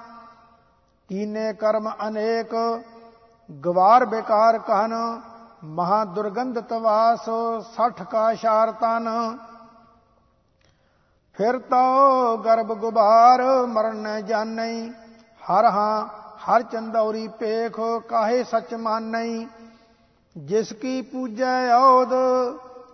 ਕੀਨੇ 1.10 1.54
ਕਰਮ 1.54 1.92
ਅਨੇਕ, 2.08 2.82
ਗਵਾਰ 3.66 4.06
ਬੇਕਾਰ 4.06 4.58
ਕਹਨ। 4.58 5.22
ਮਹਾ 5.64 6.06
ਦੁਰਗੰਧਤ 6.06 6.74
ਵਾਸ 6.74 7.30
60 7.76 8.04
ਕਾ 8.04 8.34
ਸ਼ਾਰ 8.34 8.72
ਤਨ। 8.72 9.10
ਫਿਰ 11.38 11.58
ਤੋ 11.70 12.38
ਗਰਬ 12.38 12.74
ਗੁਬਾਰ 12.74 13.42
ਮਰਨ 13.68 14.22
ਜਾਣਈ 14.26 14.90
ਹਰ 15.42 15.66
ਹਾਂ, 15.66 16.06
ਹਰ 16.48 16.64
ਚੰਦੌਰੀ 16.64 17.28
ਪੇਖ 17.40 17.80
ਕਾਹੇ 18.10 18.44
ਸਚ 18.44 18.74
ਮਾਨਈ 18.76 19.48
ਜਿਸ 20.36 20.72
ਕੀ 20.74 21.02
ਪੂਜੈ 21.02 21.72
ਔਦ 21.74 22.14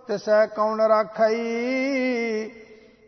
ਤਿਸੈ 0.06 0.44
ਕੌਣ 0.46 0.80
ਰਾਖਈ 0.80 2.50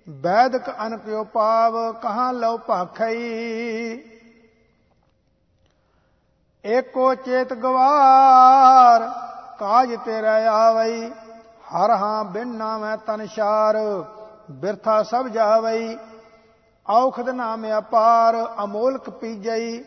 ਬੈਦਕ 0.06 0.70
ਅਨਕਿਓ 0.86 1.24
ਪਾਵ 1.24 1.76
ਕਹਾਂ 1.92 2.32
ਲਉ 2.32 2.56
ਭਾਖਈ 2.58 4.00
ਏਕੋ 6.64 7.14
ਚੇਤ 7.14 7.52
ਗਵਾਰ, 7.54 9.08
ਕਾਜ 9.58 9.94
ਤੇਰਾ 10.04 10.34
ਆਵਈ 10.50 11.10
ਹਰ 11.72 11.90
ਹਾਂ 11.92 12.24
ਬਿਨ 12.24 12.48
ਨਾਮੈ 12.48 12.96
ਤਨਸ਼ਾਰ 12.96 13.76
ਬਿਰਥਾ 14.50 15.02
ਸਭ 15.02 15.28
ਜਾਵਈ, 15.28 15.98
ਔਖਦ 16.90 17.28
ਨਾਮ 17.28 17.78
ਅਪਾਰ, 17.78 18.54
ਅਮੋਲਕ 18.64 19.10
ਪੀਜਈ 19.10 19.84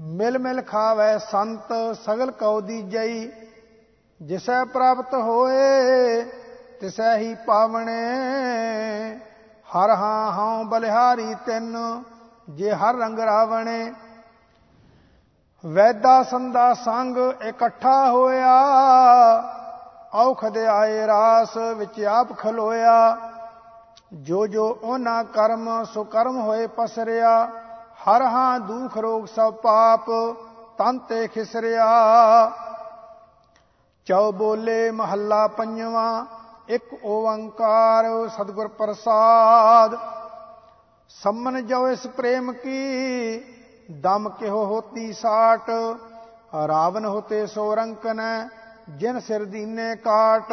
ਮਿਲ 0.00 0.38
ਮਿਲ 0.38 0.62
ਖਾਵੇ 0.62 1.18
ਸੰਤ, 1.18 1.96
ਸਗਲ 2.04 2.30
ਕਉ 2.30 2.60
ਦੀਜਈ। 2.60 3.30
ਜਿਸੈ 4.22 4.64
ਪ੍ਰਾਪਤ 4.64 5.14
ਹੋਏ, 5.14 6.22
ਤਿਸੈ 6.80 7.16
ਹੀ 7.16 7.34
ਪਾਵਣੇ। 7.34 8.02
ਹਰ 9.66 9.90
ਹਾਂ 9.90 10.32
ਹਾਂ 10.32 10.64
ਬਲਿਹਾਰੀ 10.64 11.34
ਤਿੰਨ, 11.46 12.02
ਜੇ 12.50 12.72
ਹਰ 12.72 12.94
ਰੰਗ 12.94 13.18
ਰਾਵਣੇ। 13.18 13.92
ਵੈਦਾ 15.66 16.22
ਸੰਦਾ 16.22 16.74
ਸੰਗ 16.74 17.16
ਇਕੱਠਾ 17.42 18.10
ਹੋਇਆ, 18.10 18.54
ਔਖਦ 20.14 20.58
ਆਏ 20.58 21.06
ਰਾਸ 21.06 21.56
ਵਿੱਚ 21.56 22.00
ਆਪ 22.00 22.38
ਖਲੋਇਆ। 22.38 23.25
ਜੋ 24.12 24.46
ਜੋ 24.46 24.78
ਉਹਨਾਂ 24.82 25.24
ਕਰਮ, 25.24 25.84
ਸੋ 25.84 26.04
ਕਰਮ 26.04 26.40
ਹੋਏ 26.40 26.66
ਪਸਰਿਆ, 26.66 27.46
ਹਰ 28.04 28.22
ਹਾਂ 28.22 28.60
ਦੁਖ 28.60 28.96
ਰੋਗ 28.98 29.24
ਸਭ 29.26 29.54
ਪਾਪ, 29.54 30.10
ਤਨ 30.78 30.98
ਤੇ 30.98 31.26
ਖਿਸਰਿਆ। 31.28 31.86
ਚਉ 34.06 34.32
ਬੋਲੇ 34.32 34.90
ਮਹੱਲਾ 34.90 35.46
ਪੰਜਵਾਂ, 35.46 36.24
ਇੱਕ 36.68 37.04
ਓੰਕਾਰ 37.04 38.06
ਸਤਿਗੁਰ 38.28 38.68
ਪ੍ਰਸਾਦ। 38.68 39.96
ਸੰਮਨ 41.08 41.66
ਜੋ 41.66 41.88
ਇਸ 41.88 42.06
ਪ੍ਰੇਮ 42.06 42.52
ਕੀ, 42.52 43.38
ਦਮ 43.90 44.28
ਕਿਹੋ 44.28 44.64
ਹੋਤੀ 44.64 45.12
ਸਾਟ 45.12 45.70
ਰਾਵਨ 46.66 47.04
ਹੋਤੇ 47.04 47.46
ਸੋ 47.46 47.74
ਰੰਕਨ, 47.74 48.48
ਜਿਨ 48.88 49.20
ਸਿਰ 49.20 49.44
ਦੀਨੇ 49.44 49.96
ਕਾਟ। 49.96 50.52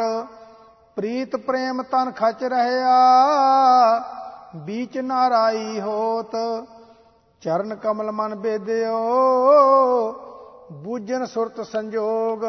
ਪ੍ਰੀਤ 0.96 1.36
ਪ੍ਰੇਮ 1.36 1.82
ਤਨ 1.82 2.10
ਖਚ 2.10 2.42
ਰਹਿਆ, 2.44 2.98
ਬੀਚ 4.56 4.98
ਨਾਰਾਈ 4.98 5.80
ਹੋਤ, 5.80 6.36
ਚਰਨ 7.42 7.74
ਕਮਲ 7.74 8.10
ਮਨ 8.10 8.34
ਬੇਦਿਓ 8.34 8.98
ਬੂਜਨ 10.72 11.24
ਸੁਰਤ 11.26 11.60
ਸੰਜੋਗ। 11.60 12.44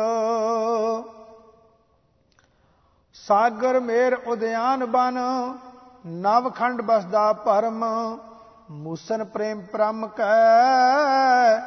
ਸਾਗਰ 3.15 3.79
ਮੇਰ 3.79 4.15
ਉਦਿਆਨ 4.27 4.85
ਬਨ, 4.85 5.17
ਨਵਖੰਡ 6.05 6.81
ਬਸਦਾ 6.81 7.31
ਪਰਮ 7.33 7.83
ਮੂਸਨ 8.71 9.23
ਪ੍ਰੇਮ 9.23 9.61
ਪ੍ਰਮ 9.71 10.07
ਕੈ, 10.07 11.57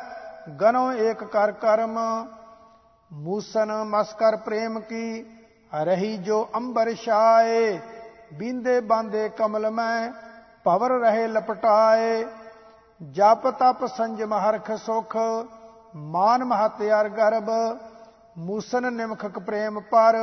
ਗਨੋ 0.60 0.92
ਏਕ 0.92 1.24
ਕਰ 1.24 1.52
ਕਰਮ, 1.52 1.98
ਮੂਸਨ 3.10 3.72
ਮਸਕਰ 3.84 4.36
ਪ੍ਰੇਮ 4.36 4.80
ਕੀ 4.80 5.24
ਰਹੀ 5.74 6.16
ਜੋ 6.16 6.48
ਅੰਬਰ 6.56 6.94
ਛਾਏ, 6.94 7.80
ਬਿੰਦੇ 8.34 8.80
ਬਾਂਦੇ 8.80 9.28
ਕਮਲ 9.28 9.70
ਮੈਂ, 9.70 10.12
ਪਵਰ 10.64 10.90
ਰਹੇ 10.90 11.26
ਲਪਟਾਏ। 11.26 12.26
ਜਪ 13.10 13.50
ਤਪ 13.50 13.86
ਸੰਜਮ 13.86 14.34
ਹਰਖ 14.34 14.72
ਸੁਖ, 14.72 15.16
ਮਾਨ 15.96 16.44
ਮਹਤ 16.44 16.82
ਅਰ 16.82 17.08
ਗਰਬ 17.08 17.50
ਮੂਸਨ 18.38 18.92
ਨਿਮਖਕ 18.92 19.38
ਪ੍ਰੇਮ 19.38 19.80
ਪਰ, 19.80 20.16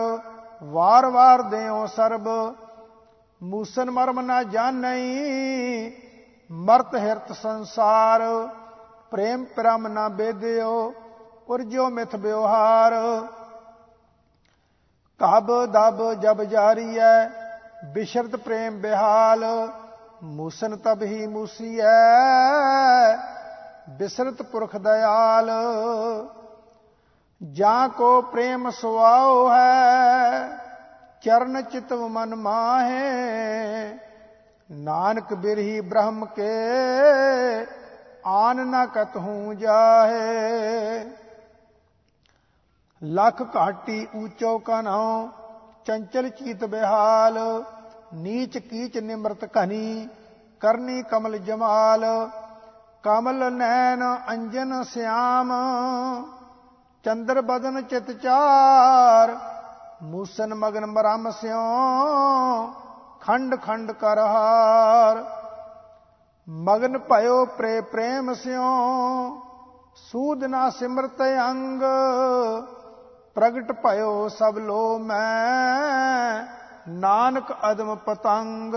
ਵਾਰ 0.64 1.06
ਵਾਰ 1.06 1.42
ਦੇਉ 1.42 1.86
ਸਰਬ। 1.86 2.56
ਮੂਸਨ 3.44 3.92
ਮਰਮ 3.92 4.22
ਨਾ 4.22 4.44
ਜਾਣਈ, 4.44 5.92
ਮਰਤ 6.52 6.96
ਹਿਰਤ 6.96 7.32
ਸੰਸਾਰ। 7.32 8.22
ਪ੍ਰੇਮ 9.12 9.46
ਪ੍ਰਮ 9.46 9.88
ਨਾ 9.88 10.08
ਬੇਦਿਓ, 10.10 10.94
ਉਰਜੋ 11.50 11.90
ਮਿਥ 11.90 12.16
ਬਿਵਹਾਰ 12.16 12.94
ਕਬ 15.19 15.65
ਦਬ 15.65 16.13
ਜਬ 16.13 16.43
ਜਾਰੀਐ, 16.43 17.27
ਬਿਸ਼ਰਤ 17.86 18.36
ਪ੍ਰੇਮ 18.36 18.81
ਬਿਹਾਲ, 18.81 19.45
ਮੂਸਨ 20.24 20.75
ਤਬ 20.75 21.03
ਹੀ 21.03 21.27
ਮੂਸੀਐ, 21.27 21.93
ਬਿਸਰਤ 23.89 24.41
ਪੁਰਖ 24.41 24.75
ਦਇਆਲ। 24.75 25.51
ਜਾਂ 27.41 27.89
ਕੋ 27.89 28.22
ਪ੍ਰੇਮ 28.22 28.69
ਸੁਆਓ 28.69 29.50
ਹੈ, 29.50 30.48
ਚਰਨ 31.22 31.62
ਚਿਤਵ 31.62 32.07
ਮਨ 32.07 32.36
ਮਾਹੇ, 32.36 33.98
ਨਾਨਕ 34.72 35.34
ਬਿਰਹੀ 35.34 35.81
ਬ੍ਰਹਮ 35.81 36.25
ਕੇ, 36.25 36.51
ਆਨ 38.25 38.57
ਨ 38.57 38.86
ਕਤਹੂ 38.86 39.53
ਜਾਹੇ। 39.53 41.05
ਲਖ 43.06 43.42
ਘਾਟੀ 43.56 44.06
ਊਚੋ 44.16 44.58
ਕਨਉ 44.58 45.28
ਚੰਚਲ 45.86 46.30
ਚੀਤ 46.30 46.64
ਬਿਹਾਲ, 46.66 47.38
ਨੀਚ 48.14 48.58
ਕੀਚ 48.58 48.98
ਨਿਮਰਤ 48.98 49.44
ਘਨੀ, 49.58 50.08
ਕਰਨੀ 50.62 51.02
ਕਮਲ 51.04 51.38
ਜਮਾਲ, 51.38 52.06
ਕਮਲ 53.04 53.52
ਨੈਣ 53.54 54.04
ਅੰਜਨ 54.30 54.82
ਸਿਆਮ, 54.84 55.52
ਚੰਦਰ 57.06 57.42
ਬਦਨ 57.42 57.82
ਚਿਤ 57.82 58.12
ਚਾਰ, 58.14 59.36
ਮੂਸਨ 60.04 60.54
ਮਗਨ 60.54 60.86
ਮਰਮ 60.86 61.30
ਸਿਓ 61.32 61.62
ਖੰਡ 63.22 63.56
ਖੰਡ 63.56 63.92
ਕਰਹਾਰ 63.92 65.24
ਮਗਨ 66.48 66.98
ਭਇਓ 67.00 67.46
ਪ੍ਰੇ 67.58 67.80
ਪ੍ਰੇਮ 67.82 68.34
ਸਿਓ 68.34 68.64
ਸੂਦ 70.02 70.44
ਨਾ 70.44 70.70
ਸਿਮਰਤ 70.70 71.22
ਅੰਗ 71.50 71.84
ਪ੍ਰਗਟ 73.36 73.72
ਭਇਓ 73.72 74.27
ਸਭ 74.27 74.58
ਲੋ 74.58 74.98
ਮੈਂ, 74.98 76.46
ਨਾਨਕ 76.89 77.51
ਅਦਮ 77.72 77.96
ਪਤੰਗ। 77.96 78.75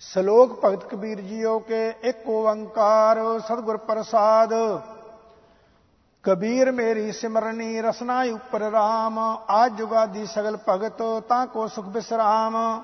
ਸ਼ਲੋਕ 0.00 0.60
ਭਗਤ 0.64 0.84
ਕਬੀਰ 0.84 1.20
ਜੀਓ 1.20 1.58
ਕੇ 1.58 1.94
ਇੱਕ 2.02 2.28
ਓੰਕਾਰ, 2.28 3.38
ਸਤਿਗੁਰ 3.38 3.76
ਪ੍ਰਸਾਦ। 3.76 4.54
ਕਬੀਰ 6.22 6.72
ਮੇਰੀ 6.72 7.12
ਸਿਮਰਨੀ 7.12 7.82
ਰਸਨਾ 7.82 8.22
ਉਪਰ 8.22 8.60
RAM 8.60 9.18
ਆਜ 9.50 9.72
ਜੁਗਾਦੀ 9.72 10.26
ਸਗਲ 10.26 10.58
ਭਗਤ, 10.68 11.02
ਤਾਂ 11.28 11.46
ਕੋ 11.46 11.66
ਸੁਖ 11.66 11.84
ਬਿਸਰਾਮ। 11.84 12.82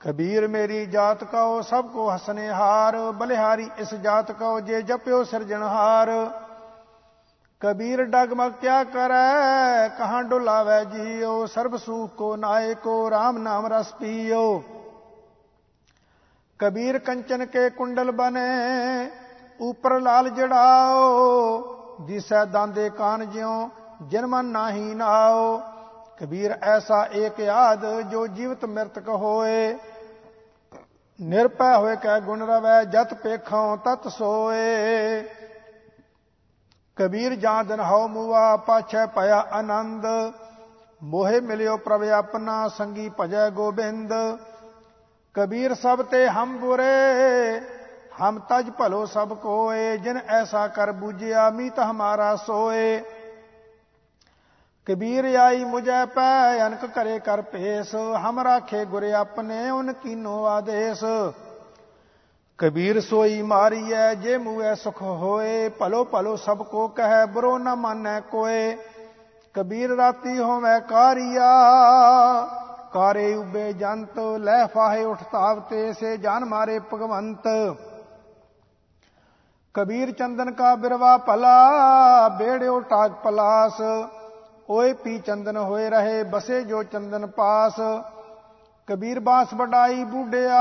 ਕਬੀਰ 0.00 0.48
ਮੇਰੀ 0.48 0.86
ਜਾਤ 0.86 1.24
ਕਉ, 1.24 1.60
ਸਭ 1.60 1.86
ਕੋ 1.86 2.10
ਹਸਨੇ 2.16 2.50
ਹਾਰ 2.50 2.96
ਬਲਿਹਾਰੀ 2.96 3.70
ਇਸ 3.78 3.94
ਜਾਤ 3.94 4.32
ਕਉ, 4.32 4.60
ਜੇ 4.60 4.82
ਜਪਿਓ 4.82 5.24
ਸਿਰਜਣਹਾਰ। 5.24 6.10
ਕਬੀਰ 6.10 6.49
ਡਗਮਗ 8.04 8.52
ਕਿਆ 8.52 8.84
ਕਰੈ, 8.84 9.88
ਕਹਾਂ 9.88 10.22
ਡੁਲਾਵੇ 10.22 10.84
ਜੀਓ 10.84 11.46
ਸਰਬ 11.46 11.76
ਸੂਖ 11.76 12.10
ਕੋ 12.10 12.36
ਨਾਏ 12.36 12.74
ਕੋ 12.74 13.10
RAM 13.10 13.38
ਨਾਮ 13.38 13.66
ਰਸ 13.66 13.92
ਪੀਓ। 13.94 14.62
ਕਬੀਰ 16.58 16.98
ਕੰਚਨ 16.98 17.44
ਕੇ 17.46 17.70
ਕੁੰਡਲ 17.70 18.10
ਬਨੇ, 18.10 19.10
ਉਪਰ 19.60 20.00
ਲਾਲ 20.00 20.30
ਜੜਾਓ 20.30 21.02
ਦਿਸੈ 22.00 22.44
ਦਾੰਦੇ 22.44 22.90
ਕਾਨ 22.90 23.30
ਜਿਉ 23.30 23.68
ਜਨਮਨ 24.08 24.44
ਨਾਹੀ 24.44 24.94
ਨਾਓ। 24.94 25.60
ਕਬੀਰ 26.20 26.58
ਐਸਾ 26.62 27.08
ਏਕ 27.12 27.40
ਆਦ, 27.40 28.00
ਜੋ 28.00 28.26
ਜੀਵਤ 28.26 28.64
ਮਰਤਕ 28.64 29.08
ਹੋਏ। 29.08 29.78
ਨਿਰਪੈ 31.20 31.76
ਹੋਏ 31.76 31.96
ਕੈ 31.96 32.18
ਗੁਣ 32.20 32.42
ਰਵੈ, 32.42 32.84
ਜਤ 32.84 33.14
ਪੇਖੋਂ 33.14 33.76
ਤਤ 33.76 34.08
ਸੋਏ। 34.08 35.22
ਕਬੀਰ 37.00 37.34
ਜਾਂ 37.34 37.64
ਦਿਨ 37.64 37.80
ਹਉ 37.80 38.08
ਮੂਆ 38.08 38.56
ਪਾਛੈ 38.56 39.06
ਪਿਆ 39.06 39.46
ਆਨੰਦ। 39.52 40.06
ਮੋਹਿ 41.02 41.40
ਮਿਲਿਓ 41.40 41.76
ਪ੍ਰਭ 41.76 42.02
ਆਪਣਾ, 42.02 42.68
ਸੰਗੀ 42.68 43.10
ਭਜੈ 43.20 43.50
ਗੋਬਿੰਦ। 43.50 44.12
ਕਬੀਰ 45.34 45.74
ਸਭ 45.74 46.02
ਤੇ 46.02 46.28
ਹਮ 46.28 46.58
ਬੁਰੇ, 46.58 47.60
ਹਮ 48.22 48.38
ਤਜ 48.38 48.70
ਭਲੋ 48.70 49.06
ਸਭ 49.06 49.28
ਕੋਏ। 49.28 49.96
ਜਿਨ 49.96 50.20
ਐਸਾ 50.28 50.66
ਕਰ 50.66 50.92
ਬੂਝਿਆ, 50.92 51.50
ਮੀਤ 51.50 51.78
ਹਮਾਰਾ 51.80 52.36
ਸੋਏ। 52.36 53.02
ਕਬੀਰ 54.86 55.34
ਆਈ 55.34 55.64
ਮੁਝੈ 55.64 56.04
ਪੈ, 56.04 56.66
ਅਨਕ 56.66 56.86
ਕਰੇ 56.86 57.18
ਕਰ 57.18 57.42
ਭੇਸ। 57.42 57.94
ਹਮ 57.94 58.40
ਰਾਖੇ 58.40 58.84
ਗੁਰ 58.84 59.02
ਆਪਣੇ, 59.02 59.70
ਉਨ 59.70 59.92
ਕੀਨੋ 59.92 60.44
ਆਦੇਸ। 60.44 61.04
ਕਬੀਰ 62.60 63.00
ਸੋਈ 63.00 63.42
ਮਾਰੀਐ, 63.42 64.14
ਜੇ 64.14 64.36
ਮੂਐ 64.38 64.74
ਸੁਖ 64.74 65.02
ਹੋਏ, 65.02 65.68
ਭਲੋ 65.68 66.04
ਭਲੋ 66.04 66.36
ਸਭ 66.36 66.62
ਕੋ 66.62 66.88
ਕਹੈ, 66.88 67.26
ਬਰੋ 67.26 67.58
ਨ 67.58 67.74
ਮਾਨੈ 67.74 68.20
ਕੋਏ। 68.20 68.76
ਕਬੀਰ 69.54 69.90
ਰਾਤੀ 69.90 70.38
ਹੋਵੇ 70.38 70.80
ਕਾਰੀਆ, 70.80 71.46
ਕਾਰੇ 72.92 73.34
ਉਬੇ 73.34 73.72
ਜੰਤ, 73.72 74.18
ਲੈ 74.38 74.66
ਫਾਹੇ 74.66 75.04
ਉਠਤਾਵ 75.04 75.60
ਤੇ, 75.60 75.92
ਸੇ 75.92 76.16
ਜਾਨ 76.16 76.44
ਮਾਰੇ 76.44 76.78
ਭਗਵੰਤ। 76.78 77.48
ਕਬੀਰ 79.74 80.12
ਚੰਦਨ 80.12 80.50
ਕਾ 80.50 80.74
ਬਿਰਵਾ 80.74 81.16
ਭਲਾ, 81.16 82.28
ਬੇੜਿਓ 82.28 82.80
ਟਾਕ 82.80 83.12
ਪਲਾਸ। 83.12 83.80
ਓਏ 84.70 84.92
ਪੀ 84.92 85.18
ਚੰਦਨ 85.18 85.56
ਹੋਏ 85.56 85.90
ਰਹੇ, 85.90 86.22
ਬਸੇ 86.22 86.62
ਜੋ 86.64 86.82
ਚੰਦਨ 86.82 87.26
ਪਾਸ। 87.26 87.80
ਕਬੀਰ 88.86 89.20
ਬਾਸ 89.20 89.54
ਵਡਾਈ 89.54 90.04
ਬੂਢਿਆ 90.04 90.60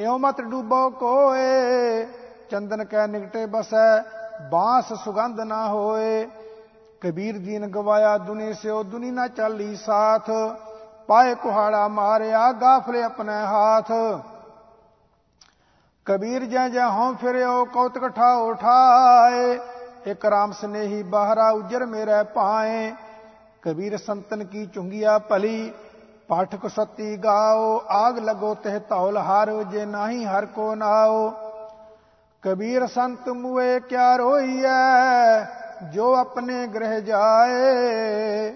ਇਉ 0.00 0.18
ਮਤ 0.18 0.40
ਡੂਬੋ 0.40 0.90
ਕੋਏ, 0.90 2.06
ਚੰਦਨ 2.50 2.84
ਕੈ 2.84 3.06
ਨਿਕਟੇ 3.06 3.46
ਬਸੈ, 3.46 4.02
ਬਾਸ 4.50 4.92
ਸੁਗੰਧ 4.92 5.40
ਨਾ 5.40 5.68
ਹੋਏ। 5.68 6.28
ਕਬੀਰ 7.00 7.38
ਦੀਨ 7.38 7.66
ਗਵਾਇਆ 7.66 8.18
ਦੁਨੀ 8.18 8.52
ਸਿਓ, 8.52 8.82
ਦੁਨੀ 8.82 9.10
ਨਾ 9.10 9.28
ਚਾਲੀ 9.28 9.76
ਸਾਥ। 9.76 10.30
ਪਾਏ 11.06 11.34
ਕੁਹਾੜਾ 11.34 11.88
ਮਾਰਿਆ, 11.88 12.52
ਗਾਫਲੇ 12.52 13.02
ਆਪਣੇ 13.02 13.32
ਹਾਥ। 13.32 13.92
ਕਬੀਰ 16.04 16.44
ਜੈ 16.44 16.68
ਜੈ 16.68 16.86
ਹਉ 16.86 17.14
ਫਿਰਿਓ, 17.14 17.64
ਕੌਤਕ 17.64 18.08
ਠਾ 18.08 18.34
ਉਠਾਏ। 18.34 19.60
ਇਕ 20.06 20.24
ਰਾਮ 20.24 20.52
ਸਨੇਹੀ 20.52 21.02
ਬਾਹਰਾ 21.02 21.50
ਉਜਰ 21.50 21.86
ਮੇਰੇ 21.86 22.22
ਪਾਏ 22.22 22.92
ਕਬੀਰ 23.62 23.96
ਸੰਤਨ 23.96 24.44
ਕੀ 24.44 24.66
ਚੁੰਗਿਆ 24.66 25.18
ਭਲੀ 25.18 25.72
ਪਾਠਕ 26.30 26.66
ਸਤੀ 26.68 27.16
ਗਾਓ 27.16 27.78
ਆਗ 27.90 28.18
ਲਗੋ 28.18 28.54
ਤਹ 28.54 28.78
ਤੌਲ 28.88 29.16
ਹਰ 29.18 29.50
ਜੇ 29.70 29.84
ਨਹੀਂ 29.86 30.26
ਹਰ 30.26 30.46
ਕੋ 30.46 30.74
ਨਾਓ 30.74 31.30
ਕਬੀਰ 32.42 32.86
ਸੰਤ 32.86 33.28
ਮੁਏ 33.28 33.78
ਕਿਆ 33.80 34.14
ਰੋਈਐ 34.16 35.44
ਜੋ 35.92 36.14
ਆਪਣੇ 36.14 36.66
ਗ੍ਰਹਿ 36.66 37.00
ਜਾਏ 37.00 38.52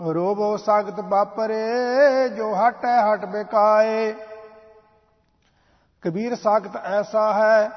ਰੋਬੋ 0.00 0.56
ਸਾਗਤ 0.56 1.00
ਬਾਪਰੇ 1.06 2.28
ਜੋ 2.28 2.52
ਹਟੈ 2.56 2.96
ਹਟ 3.02 3.24
ਬਿਕਾਏ 3.26 4.14
ਕਬੀਰ 6.02 6.34
ਸਾਗਤ 6.34 6.76
ਐਸਾ 6.76 7.32
ਹੈ 7.32 7.70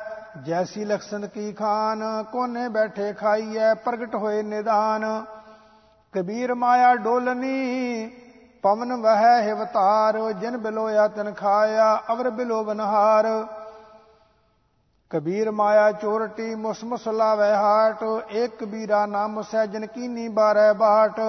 ਜੈਸੀ 0.46 0.86
ਲਖਸਨ 0.86 1.28
ਕੀ 1.28 1.52
ਖਾਨ 1.54 2.04
ਕੋਨੇ 2.32 2.68
ਬੈਠੇ 2.70 3.14
ਖਾਈਐ 3.14 3.74
ਪ੍ਰਗਟ 3.84 4.16
ਹੋਏ 4.16 4.42
ਨਿਦਾਨ 4.44 5.06
ਕਬੀਰ 6.14 6.54
ਮਾਇਆ 6.56 6.96
ਡੋਲਨੀ 6.96 8.10
ਪਵਨ 8.64 8.94
ਵਹਿ 8.94 9.42
ਹਿਵਤਾਰ 9.42 10.18
ਜਿਨ 10.32 10.58
ਬਿਲੋਇਆ 10.58 11.08
ਤਨ 11.08 11.34
ਖਾਇਆ, 11.34 12.02
ਅਵਰ 12.12 12.30
ਬਿਲੋ 12.30 12.64
ਬਨਹਾਰ। 12.64 13.26
ਕਬੀਰ 15.10 15.52
ਮਾਇਆ 15.52 15.92
ਚੋਰਟੀ 15.92 16.56
ਮੁਸਮਸ 16.56 17.08
ਲਾਵੇ 17.08 17.52
ਹਾਟ। 17.54 18.04
ਏਕ 18.32 18.56
ਕਬੀਰਾ 18.60 19.06
ਨਾਮ 19.06 19.42
ਸਹਿਜਨ 19.42 19.86
ਕੀਨੀ 19.86 20.28
ਬਾਰੈ 20.28 20.74
ਬਾਟ। 20.74 21.20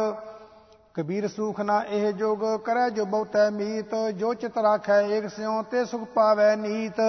ਕਬੀਰ 0.94 1.28
ਸੁਖ 1.28 1.60
ਨਾ 1.60 1.82
ਇਹ 1.88 2.12
ਜੋਗ, 2.12 2.60
ਕਰੈ 2.60 2.88
ਜੋ 2.88 3.04
ਬਹੁਤੈ 3.04 3.50
ਮੀਤ। 3.50 3.94
ਜੋ 4.14 4.34
ਚਿਤ 4.34 4.58
ਰਾਖੈ 4.58 5.00
ਏਕ 5.00 5.28
ਸਿਉ, 5.28 5.62
ਤੇ 5.62 5.84
ਸੁਖ 5.84 6.02
ਪਾਵੈ 6.04 6.56
ਨੀਤ। 6.56 7.00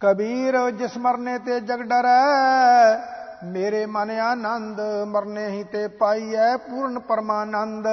ਕਬੀਰ 0.00 0.70
ਜਿਸ 0.70 0.96
ਮਰਨੇ 0.96 1.38
ਤੇ 1.38 1.60
ਜਗ 1.60 1.82
ਡਰੈ 1.82 3.15
ਮੇਰੇ 3.44 3.84
ਮਨ 3.86 4.10
ਆਨੰਦ, 4.10 4.80
ਮਰਨੇ 5.06 5.46
ਹੀ 5.48 5.64
ਤੇ 5.64 5.86
ਪਾਈਐ 5.88 6.56
ਪੂਰਨ 6.56 6.98
ਪਰਮਾਨੰਦ। 6.98 7.86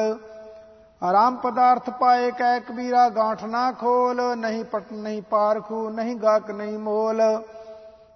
ਆਰਾਮ 1.01 1.35
ਪਦਾਰਥ 1.35 1.89
ਪਾਏ 1.89 2.29
ਕੈ 2.31 2.59
ਕਬੀਰਾ, 2.59 3.07
ਗਾਂਠ 3.09 3.43
ਨਾ 3.43 3.71
ਖੋਲ, 3.71 4.21
ਨਹੀਂ 4.37 4.63
ਪਟ, 4.63 4.83
ਨਹੀਂ 4.93 5.21
ਪਾਰਖੂ 5.21 5.89
ਨਹੀਂ 5.89 6.15
ਗਾਕ 6.15 6.51
ਨਹੀਂ 6.51 6.77
ਮੋਲ। 6.79 7.21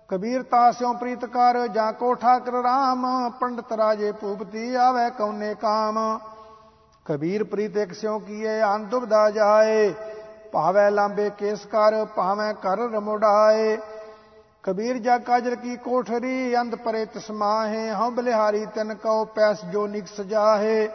ਕਬੀਰ 0.09 0.43
ਤਾਸਿਓ 0.43 0.93
ਪ੍ਰੀਤ 0.93 1.25
ਕਰ, 1.25 1.67
ਜਾਂ 1.67 1.91
ਕੋ 1.93 2.13
ਠਾਕਰ 2.13 2.51
ਰਾਮ, 2.51 3.05
ਪੰਡਤ 3.29 3.73
ਰਾਜੇ 3.73 4.11
ਭੂਪਤੀ 4.11 4.73
ਆਵੇ 4.75 5.09
ਕਉਨੇ 5.09 5.53
ਕਾਮ। 5.55 6.19
ਕਬੀਰ 7.05 7.43
ਪ੍ਰੀਤ 7.43 7.77
ਇਕ 7.77 7.93
ਸਿਓ 7.93 8.17
ਕੀਏ 8.19 8.61
ਅੰਨ 8.63 8.85
ਦੁਬਦਾ 8.85 9.29
ਜਾਏ, 9.31 9.93
ਭਾਵੇਂ 10.51 10.89
ਲਾਂਬੇ 10.91 11.29
ਕੇਸ 11.29 11.65
ਕਰ, 11.65 12.05
ਭਾਵੇਂ 12.05 12.53
ਕਰ 12.53 12.77
ਰਮੋੜਾਏ। 12.77 13.77
ਕਬੀਰ 14.67 14.97
ਜਾ 14.97 15.17
ਕਾਜਰ 15.17 15.55
ਕੀ 15.55 15.75
ਕੋਠਰੀ, 15.75 16.55
ਅੰਧ 16.61 16.75
ਪਰੇ 16.75 17.05
ਤਸਮਾਹੇ, 17.05 17.91
ਹਉ 17.91 18.09
ਬਲਿਹਾਰੀ 18.11 18.65
ਤਨ 18.65 18.93
ਕਉ 18.93 19.23
ਪੈਸ 19.25 19.63
ਜੋ 19.65 19.85
ਨਿਕ 19.87 20.07
ਸਜਾਹੇ। 20.07 20.89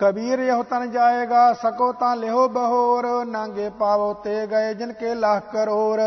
ਕਬੀਰ 0.00 0.38
ਇਹੋ 0.38 0.62
ਤਨ 0.62 0.90
ਜਾਏਗਾ, 0.90 1.52
ਸਕੋ 1.52 1.92
ਤਾਂ 1.92 2.14
ਲਿਹੋ 2.16 2.46
ਬਹੋਰ, 2.48 3.06
ਨਾਂਗੇ 3.24 3.70
ਪਾਵੋ 3.70 4.12
ਤੇ 4.14 4.46
ਗਏ 4.46 4.74
ਜਿਨ 4.74 4.92
ਕੇ 4.92 5.14
ਲੱਖ 5.14 5.50
ਕਰੋੜ 5.52 6.00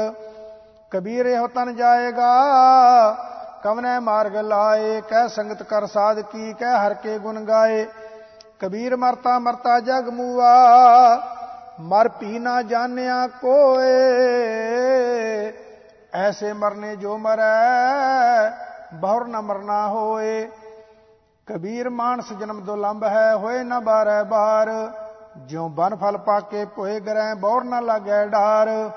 ਕਬੀਰ 0.91 1.25
ਇਹੋ 1.25 1.47
ਤਨ 1.47 1.75
ਜਾਏਗਾ, 1.75 2.31
ਕਵਨੇ 3.63 3.99
ਮਾਰਗ 3.99 4.35
ਲਾਏ, 4.37 5.01
ਕਹਿ 5.01 5.29
ਸੰਗਤ 5.29 5.63
ਕਰ 5.63 5.85
ਸਾਧ 5.87 6.19
ਕੀ, 6.21 6.53
ਕਹਿ 6.53 6.85
ਹਰ 6.85 6.93
ਕੇ 6.93 7.17
ਗੁਣ 7.19 7.43
ਗਾਏ। 7.45 7.85
ਕਬੀਰ 8.59 8.95
ਮਰਤਾ 8.95 9.39
ਮਰਤਾ 9.39 9.79
ਜਗ 9.79 10.09
ਮੂਆ 10.09 10.53
ਮਰ 11.79 12.07
ਪੀ 12.07 12.39
ਨਾ 12.39 12.61
ਜਾਣਿਆ 12.61 13.27
ਕੋਏ। 13.27 13.93
ਐਸੇ 16.13 16.53
ਮਰਨੇ 16.53 16.95
ਜੋ 16.95 17.17
ਮਰੈ, 17.17 18.49
ਬਹੁਰ 18.93 19.27
ਨ 19.27 19.41
ਮਰਨਾ 19.41 19.87
ਹੋਏ। 19.87 20.49
ਕਬੀਰ 21.47 21.89
ਮਾਨਸ 21.89 22.33
ਜਨਮ 22.33 22.61
ਦੁਲੰਭ 22.61 23.03
ਹੈ, 23.03 23.35
ਹੋਏ 23.35 23.63
ਨ 23.63 23.79
ਬਾਰੈ 23.79 24.23
ਬਾਰ। 24.23 24.69
ਜਿਉ 25.37 25.69
ਬਨ 25.69 25.95
ਫਲ 25.95 26.17
ਪਾਕੇ 26.17 26.65
ਭੋਏ 26.65 26.99
ਗਰੈ 26.99 27.33
ਬੌਰ 27.33 27.63
ਨ 27.63 27.83
ਲਾਗੈ 27.85 28.25
ਡਾਰ। 28.25 28.91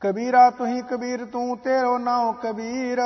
ਕਬੀਰਾ 0.00 0.50
ਤੁਹੀ 0.50 0.82
ਕਬੀਰ, 0.82 1.24
ਤੂੰ 1.24 1.58
ਤੇਰੋ 1.58 1.98
ਨਾਉ 1.98 2.32
ਕਬੀਰ। 2.32 2.98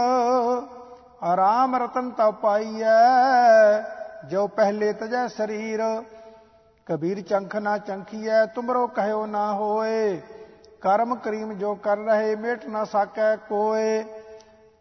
ਆਰਾਮ 1.22 1.76
ਰਤਨ 1.76 2.10
ਤਾ 2.10 2.30
ਪਾਈਐ, 2.30 3.82
ਜੋ 4.26 4.46
ਪਹਿਲੇ 4.46 4.92
ਤਜੈ 4.92 5.28
ਸਰੀਰ। 5.28 6.02
ਕਬੀਰ 6.86 7.20
ਚੰਖ 7.20 7.56
ਨਾ 7.56 7.78
ਚੰਖੀਐ, 7.78 8.46
ਤੁਮਰੋ 8.46 8.86
ਕਹਿਓ 8.86 9.26
ਨਾ 9.26 9.52
ਹੋਏ। 9.52 10.20
ਕਰਮ 10.80 11.14
ਕਰੀਮ 11.14 11.52
ਜੋ 11.52 11.74
ਕਰ 11.74 11.96
ਰਹੇ, 11.96 12.36
ਮੇਟ 12.36 12.66
ਨਾ 12.66 12.84
ਸਾਕੈ 12.84 13.36
ਕੋਏ। 13.36 14.04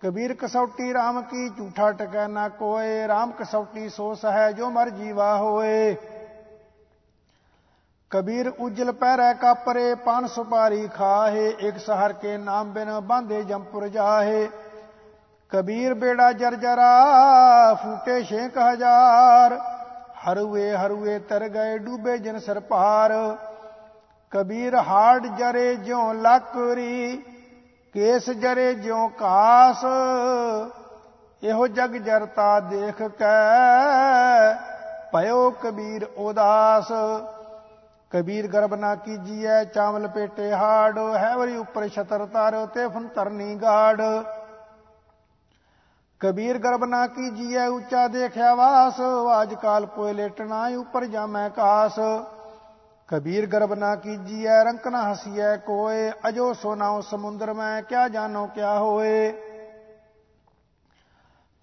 ਕਬੀਰ 0.01 0.33
ਕਸੌਟੀ 0.33 0.93
RAM 0.93 1.21
ਕੀ 1.21 1.49
ਝੂਠਾ 1.49 1.91
ਟਕੈ 1.91 2.27
ਨਾ 2.27 2.49
ਕੋਏ। 2.49 3.07
RAM 3.07 3.31
ਕਸੌਟੀ 3.39 3.89
ਸੋ 3.89 4.13
ਸਹਿ, 4.15 4.53
ਜੋ 4.53 4.69
ਮਰ 4.69 4.89
ਜੀਵਾ 4.89 5.38
ਹੋਏ। 5.38 5.95
ਕਬੀਰ 8.09 8.51
ਉਜਲ 8.59 8.91
ਪਹਿਰੈ 8.91 9.33
ਕਾਪਰੇ, 9.33 9.95
ਪਾਨ 9.95 10.27
ਸੁਪਾਰੀ 10.27 10.88
ਖਾਹੇ। 10.88 11.47
ਇੱਕ 11.59 11.77
ਸਹਰ 11.77 12.13
ਕੇ 12.13 12.38
ਨਾਮ 12.38 12.71
ਬਿਨ 12.71 12.99
ਬਾਂਧੇ 12.99 13.43
ਜੰਪੁਰ 13.43 13.88
ਜਾਹੇ। 13.88 14.49
ਕਬੀਰ 15.49 15.93
ਬੇੜਾ 15.93 16.31
ਜਰਜਰਾ, 16.31 16.93
ਫੂਟੇ 17.73 18.23
6000 18.23 19.78
ਹਰੂਏ 20.19 20.71
ਹਰੂਏ 20.75 21.17
ਤਰ 21.19 21.47
ਗਏ 21.49 21.77
ਡੂਬੇ 21.77 22.17
ਜਿਨ 22.17 22.39
ਸਰ 22.39 22.60
ਪਾਰ 22.60 23.12
ਕਬੀਰ 24.32 24.75
ਹਾੜ 24.77 25.27
ਜਰੇ 25.27 25.75
ਜਿਉ 25.75 26.12
ਲੱਕਰੀ, 26.13 27.17
ਕੇਸ 27.95 28.29
ਜਰੇ 28.32 28.73
ਜਿਉ 28.73 29.08
ਕਾਸ। 29.19 29.84
ਇਹੋ 31.43 31.67
ਜਗ 31.67 31.95
ਜਰਤਾ 31.97 32.60
ਦੇਖ 32.60 33.01
ਕੈ, 33.19 34.53
ਭਇਓ 35.13 35.49
ਕਬੀਰ 35.62 36.03
ਉਦਾਸ। 36.17 36.91
ਕਬੀਰ 38.12 38.47
ਗਰਬ 38.47 38.75
ਨਾ 38.75 38.93
ਕੀਜੀਐ, 38.95 39.63
ਚਾਵਲ 39.65 40.08
ਪੇਟੇ 40.08 40.51
ਹਾੜ, 40.53 40.97
ਹੈ 40.97 41.36
ਵਰੀ 41.38 41.55
ਉੱਪਰ 41.58 41.88
ਛਤਰ 41.88 42.25
ਤਰ, 42.25 42.65
ਤੇ 42.65 42.88
ਫਨ 42.88 43.08
ਤਰਨੀ 43.08 43.55
ਗਾੜ 43.55 44.01
ਕਬੀਰ 46.21 46.58
ਗਰਬ 46.58 46.84
ਨਾ 46.86 47.05
ਕੀਜੀਐ 47.08 47.65
ਉੱਚਾ 47.67 48.08
ਦੇਖਿਆ 48.08 48.53
ਵਾਸ 48.55 48.99
ਆਜ 49.32 49.53
ਕਾਲ 49.53 49.86
ਪੋਏ 49.86 50.13
ਲੇਟਣਾ 50.13 50.67
ਉੱਪਰ 50.79 51.05
ਜਾਮੈ 51.05 51.47
ਕਾਸ। 51.49 51.99
ਕਬੀਰ 53.10 53.45
ਗਰਬ 53.45 53.73
ਨਾ 53.73 53.95
ਕੀਜੀਐ, 53.95 54.63
ਰੰਕ 54.63 54.88
ਨਾ 54.88 55.01
ਹਸੀਐ 55.12 55.55
ਕੋਏ, 55.58 56.12
ਅਜੋ 56.29 56.51
ਸੋਨਾਉ 56.53 57.01
ਸਮੁੰਦਰ 57.01 57.53
ਮੈਂ 57.53 57.82
ਕਿਆ 57.82 58.08
ਜਾਣੋ 58.08 58.45
ਕਿਆ 58.47 58.77
ਹੋਏ। 58.79 59.32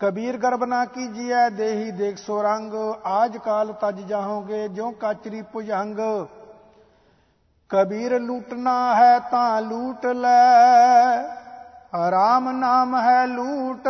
ਕਬੀਰ 0.01 0.37
ਗਰਬ 0.37 0.65
ਨਾ 0.65 0.85
ਕੀਜੀਐ, 0.85 1.49
ਦੇਹੀ 1.51 1.91
ਦੇਖ 1.91 2.17
ਸੋ 2.17 2.43
ਰੰਗ, 2.43 2.75
ਆਜ 3.05 3.37
ਕਾਲ 3.37 3.73
ਤਜ 3.73 4.01
ਜਾਹੋਗੇ 4.01 4.69
ਜਿਉ 4.69 4.91
ਕਾਚਰੀ 4.91 5.43
ਪੁਜੰਗ। 5.43 6.01
ਕਬੀਰ 7.71 8.21
ਲੂਟਣਾ 8.21 8.95
ਹੈ 8.95 9.19
ਤਾਂ 9.19 9.63
ਲੂਟ 9.63 10.07
ਲੈ 10.07 11.46
ਰਾਮ 11.97 12.51
ਨਾਮ 12.51 12.95
ਹੈ 12.97 13.27
ਲੂਟ, 13.27 13.89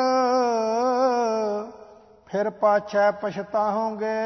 ਫਿਰ 2.27 2.51
ਪਾਛੈ 2.51 3.11
ਪਛਤਾਹੋਗੇ, 3.11 4.17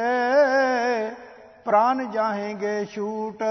ਪ੍ਰਾਨ 1.64 2.10
ਜਾਹੇਗੇ 2.10 2.84
ਛੂਟ। 2.84 3.42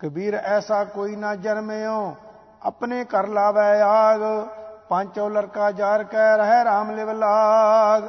ਕਬੀਰ 0.00 0.34
ਐਸਾ 0.34 0.84
ਕੋਈ 0.84 1.16
ਨਾ 1.16 1.34
ਜਨਮਿਓ, 1.34 2.14
ਆਪਣੇ 2.62 3.04
ਕਰ 3.04 3.26
ਲਾਵੇ 3.26 3.80
ਆਗ, 3.80 4.20
ਪਾਂਚੋ 4.88 5.28
ਲੜਕਾ 5.28 5.70
ਜਾਰ 5.70 6.04
ਕਹਿ 6.04 6.36
ਰਹਿ 6.36 6.64
RAM 6.64 6.90
ਲਿਵ 6.90 7.10
ਲਾਗ। 7.10 8.02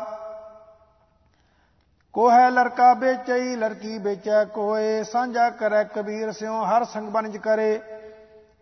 ਕੋਹੈ 2.13 2.49
ਲੜਕਾ 2.49 2.93
ਵੇਚਈ, 2.93 3.55
ਲੜਕੀ 3.55 3.97
ਵੇਚੈ 3.97 4.43
ਕੋਏ, 4.45 5.03
ਸਾਂਝਾ 5.03 5.49
ਕਰੈ 5.49 5.83
ਕਬੀਰ 5.83 6.31
ਸਿਉ 6.31 6.63
ਹਰ 6.63 6.83
ਸੰਗ 6.83 7.09
ਬਨਜ 7.09 7.37
ਕਰੇ। 7.37 7.81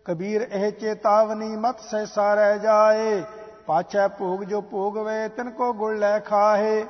ਕਬੀਰ 0.10 0.42
ਇਹ 0.42 0.72
ਚੇਤਾਵਨੀ 0.72 1.56
ਮਤ 1.56 1.80
ਸਹਿਸਾ 1.80 2.34
ਰਹਿ 2.36 2.60
ਜਾਏ, 2.60 3.24
ਪਾਛੈ 3.68 4.08
ਭੋਗ 4.08 4.44
ਜੋ 4.44 4.62
ਭੋਗਵੇ 4.62 5.28
ਤਿਨ 5.28 5.50
ਕੋ 5.50 5.74
ਗੁੜ 5.74 5.94
ਲੈ 5.96 6.20
ਖਾਹੇ। 6.20 6.86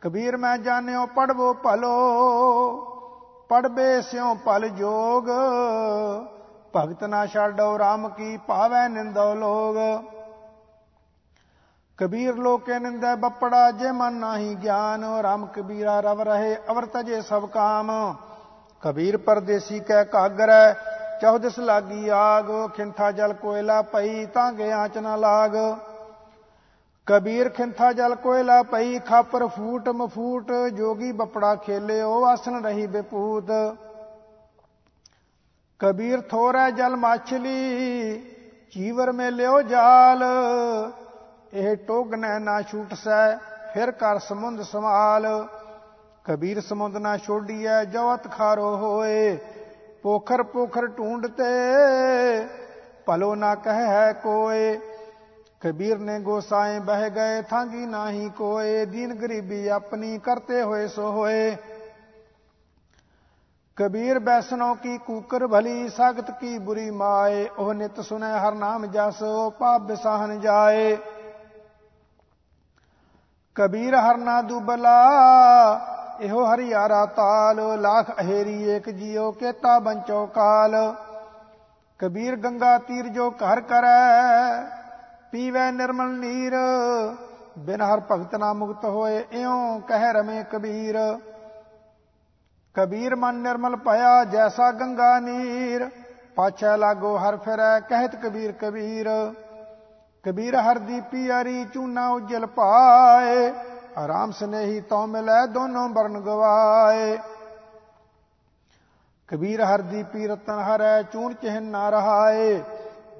ਕਬੀਰ 0.00 0.36
ਮੈਂ 0.36 0.58
ਜਾਣਿਓ, 0.58 1.06
ਪੜਵੋ 1.06 1.54
ਭਲੋ, 1.54 1.92
ਪੜਬੇ 3.48 4.02
ਸਿਉ 4.02 4.34
ਭਲ 4.34 4.68
ਜੋਗ। 4.68 5.28
ਭਗਤ 6.76 7.04
ਨਾ 7.04 7.26
ਛਾਡੋ 7.26 7.76
RAM 7.76 8.08
ਕੀ 8.08 8.36
ਪਾਵੈ 8.36 8.88
ਨਿੰਦੋ 8.88 9.34
ਲੋਗ। 9.34 9.76
ਕਬੀਰ 11.98 12.34
ਲੋਕੇ 12.34 12.78
ਨਿੰਦੈ 12.78 13.14
ਬੱਪੜਾ, 13.14 13.70
ਜੇ 13.70 13.92
ਮਨ 13.92 14.12
ਨਾਹੀ 14.12 14.54
ਗਿਆਨ, 14.54 15.04
ਰਾਮ 15.04 15.46
ਕਬੀਰਾ 15.46 16.00
ਰਵ 16.00 16.22
ਰਹੇ 16.22 16.56
ਅਵਰ 16.70 16.86
ਤਜੇ 16.86 17.20
ਸਭ 17.20 17.48
ਕਾਮ। 17.48 18.14
ਕਬੀਰ 18.82 19.16
ਪਰਦੇਸੀ 19.16 19.80
ਕਹਿ 19.80 20.04
ਕਾਗਰੈ 20.04 20.91
ਚੌਦਸ 21.22 21.58
ਲਾਗੀ 21.58 22.08
ਆਗ, 22.08 22.46
ਖਿੰਥਾ 22.74 23.10
ਜਲ 23.12 23.32
ਕੋਇਲਾ 23.32 23.80
ਪਈ 23.82 24.24
ਤਾਂ 24.26 24.52
ਗਿਆ 24.52 24.86
ਚ 24.88 24.98
ਨਾ 24.98 25.14
ਲਾਗ। 25.16 25.52
ਕਬੀਰ 27.06 27.48
ਖਿੰਥਾ 27.48 27.92
ਜਲ 27.92 28.14
ਕੋਇਲਾ 28.14 28.62
ਪਈ 28.62 28.98
ਖਾਪਰ 28.98 29.46
ਫੂਟ 29.46 29.88
ਮਫੂਟ, 29.88 30.50
ਜੋਗੀ 30.74 31.12
ਬੱਪੜਾ 31.12 31.54
ਖੇਲੇ 31.56 32.00
ਉਹ 32.02 32.26
ਆਸਨ 32.26 32.64
ਰਹੀ 32.64 32.86
ਬੇਪੂਤ। 32.86 33.52
ਕਬੀਰ 35.80 36.20
ਥੋਰੈ 36.20 36.68
ਜਲ 36.70 36.96
ਮਾਛਲੀ, 36.96 38.18
ਚੀਵਰ 38.72 39.12
ਮੇ 39.12 39.30
ਲਿਓ 39.30 39.62
ਜਾਲ। 39.62 40.24
ਇਹ 41.52 41.76
ਟੋਗਨੈ 41.76 42.38
ਨਾ 42.38 42.60
ਛੂਟ 42.62 42.94
ਸੈ, 42.94 43.36
ਫਿਰ 43.74 43.90
ਕਰ 43.92 44.18
ਸਮੁੰਦ 44.18 44.62
ਸਮਾਲ 44.62 45.26
ਕਬੀਰ 46.24 46.60
ਸਮੁੰਦ 46.60 46.96
ਨਾ 46.96 47.16
ਛੋਡੀਐ 47.16 47.84
ਜਵਤ 47.84 48.30
ਖਾਰੋ 48.32 48.76
ਹੋਏ। 48.76 49.38
ਪੋਖਰ 50.02 50.42
ਪੋਖਰ 50.42 50.86
ਢੂੰਡਤੇ 50.86 51.42
ਭਲੋ 53.06 53.34
ਨਾ 53.34 53.54
ਕਹੈ 53.54 53.86
ਹੈ 53.86 54.12
ਕੋਏ। 54.12 54.80
ਕਬੀਰ 55.60 55.98
ਨੇ 55.98 56.18
ਗੋਸਾਏ 56.18 56.78
ਬਹਿ 56.78 57.10
ਗਏ, 57.10 57.42
ਥਾਂਗੀ 57.42 57.86
ਨਾਹੀ 57.86 58.30
ਕੋਏ। 58.30 58.84
ਦੀਨ 58.86 59.14
ਗਰੀਬੀ 59.14 59.68
ਆਪਣੀ 59.68 60.18
ਕਰਤੇ 60.18 60.62
ਹੋਏ 60.62 60.88
ਸੋ 60.88 61.10
ਹੋਏ। 61.10 61.56
ਕਬੀਰ 63.76 64.18
ਬੈਸਨੋ 64.18 64.74
ਕੀ 64.74 64.98
ਕੂਕਰ 64.98 65.46
ਭਲੀ, 65.46 65.88
ਸਖਤ 65.88 66.30
ਕੀ 66.40 66.58
ਬੁਰੀ 66.58 66.90
ਮਾਏ। 66.90 67.48
ਉਹ 67.58 67.74
ਨਿਤ 67.74 68.00
ਸੁਨੈ 68.00 68.38
ਹਰ 68.38 68.54
ਨਾਮ 68.54 68.86
ਜਸ, 68.86 69.22
ਉਹ 69.22 69.50
ਪਾਪ 69.50 69.80
ਬਿਸਾਹਨ 69.80 70.40
ਜਾਏ। 70.40 70.96
ਕਬੀਰ 73.54 73.94
ਹਰਨਾ 73.94 74.42
ਦੁਬਲਾ 74.42 74.98
ਇਹੋ 76.20 76.44
ਹਰਿਆਰਾ 76.44 77.04
ਤਾਲ, 77.06 77.56
ਲੱਖ 77.80 78.10
ਅਹੇਰੀ 78.20 78.62
ਏਕ 78.70 78.90
ਜੀਓ 78.90 79.30
ਕੇਤਾ 79.30 79.78
ਬੰਚੋ 79.78 80.26
ਕਾਲ। 80.26 80.74
ਕਬੀਰ 82.00 82.36
ਗੰਗਾ 82.36 82.76
ਤੀਰ 82.78 83.08
ਜੋ 83.08 83.30
ਘਰ 83.30 83.60
ਕਰੈ, 83.60 84.62
ਪੀਵੇ 85.32 85.70
ਨਿਰਮਲ 85.70 86.14
ਨੀਰ। 86.18 86.54
ਬਿਨ 87.58 87.82
ਹਰ 87.82 88.00
ਭਗਤ 88.10 88.34
ਨਾ 88.34 88.52
ਮੁਕਤ 88.52 88.84
ਹੋਏ, 88.84 89.24
ਇਉ 89.32 89.80
ਕਹਿ 89.88 90.12
ਰਮੇ 90.12 90.42
ਕਬੀਰ। 90.52 90.98
ਕਬੀਰ 92.74 93.16
ਮਨ 93.16 93.34
ਨਿਰਮਲ 93.34 93.76
ਭਇਆ, 93.76 94.24
ਜੈਸਾ 94.24 94.70
ਗੰਗਾ 94.72 95.18
ਨੀਰ। 95.20 95.88
ਪਾਛੈ 96.36 96.76
ਲਾਗੋ 96.76 97.16
ਹਰ 97.18 97.36
ਫਿਰੈ, 97.36 97.80
ਕਹਿਤ 97.80 98.16
ਕਬੀਰ 98.16 98.52
ਕਬੀਰ। 98.52 99.08
ਕਬੀਰ 100.24 100.56
ਹਰ 100.56 100.78
ਦੀ 100.78 101.00
ਪਿਆਰੀ 101.00 101.64
ਚੂਨਾ 101.64 102.08
ਉਜਲ 102.08 102.46
ਪਾਏ। 102.46 103.52
ਆਰਾਮ 103.98 104.30
ਸਨੇਹੀ 104.30 104.80
ਤਉ 104.80 105.06
ਮਿਲੈ 105.06 105.46
ਦੋਨੋਂ 105.46 105.88
ਬਰਨ 105.88 106.20
ਗਵਾਏ। 106.20 107.18
ਕਬੀਰ 109.28 109.64
ਹਰ 109.64 109.80
ਦੀ 109.80 110.02
ਪੀ 110.02 110.26
ਰਤਨ 110.26 110.60
ਹਰੈ, 110.60 111.02
ਚੂਨ 111.02 111.34
ਚਹਿਨ 111.34 111.62
ਨਾ 111.62 111.90
ਰਹਾਏ। 111.90 112.62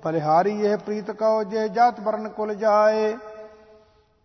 ਬਲਿਹਾਰੀ 0.05 0.61
ਇਹ 0.61 0.77
ਪ੍ਰੀਤ 0.77 1.11
ਕਉ 1.11 1.43
ਜੇ 1.43 1.69
ਜਾਤ 1.69 2.01
ਬਰਨ 2.01 2.29
ਕੁਲ 2.29 2.55
ਜਾਏ। 2.55 3.17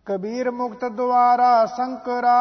ਕਬੀਰ 0.06 0.50
ਮੁਕਤ 0.50 0.84
ਦੁਆਰਾ 0.84 1.66
ਸੰਕਰਾ, 1.66 2.38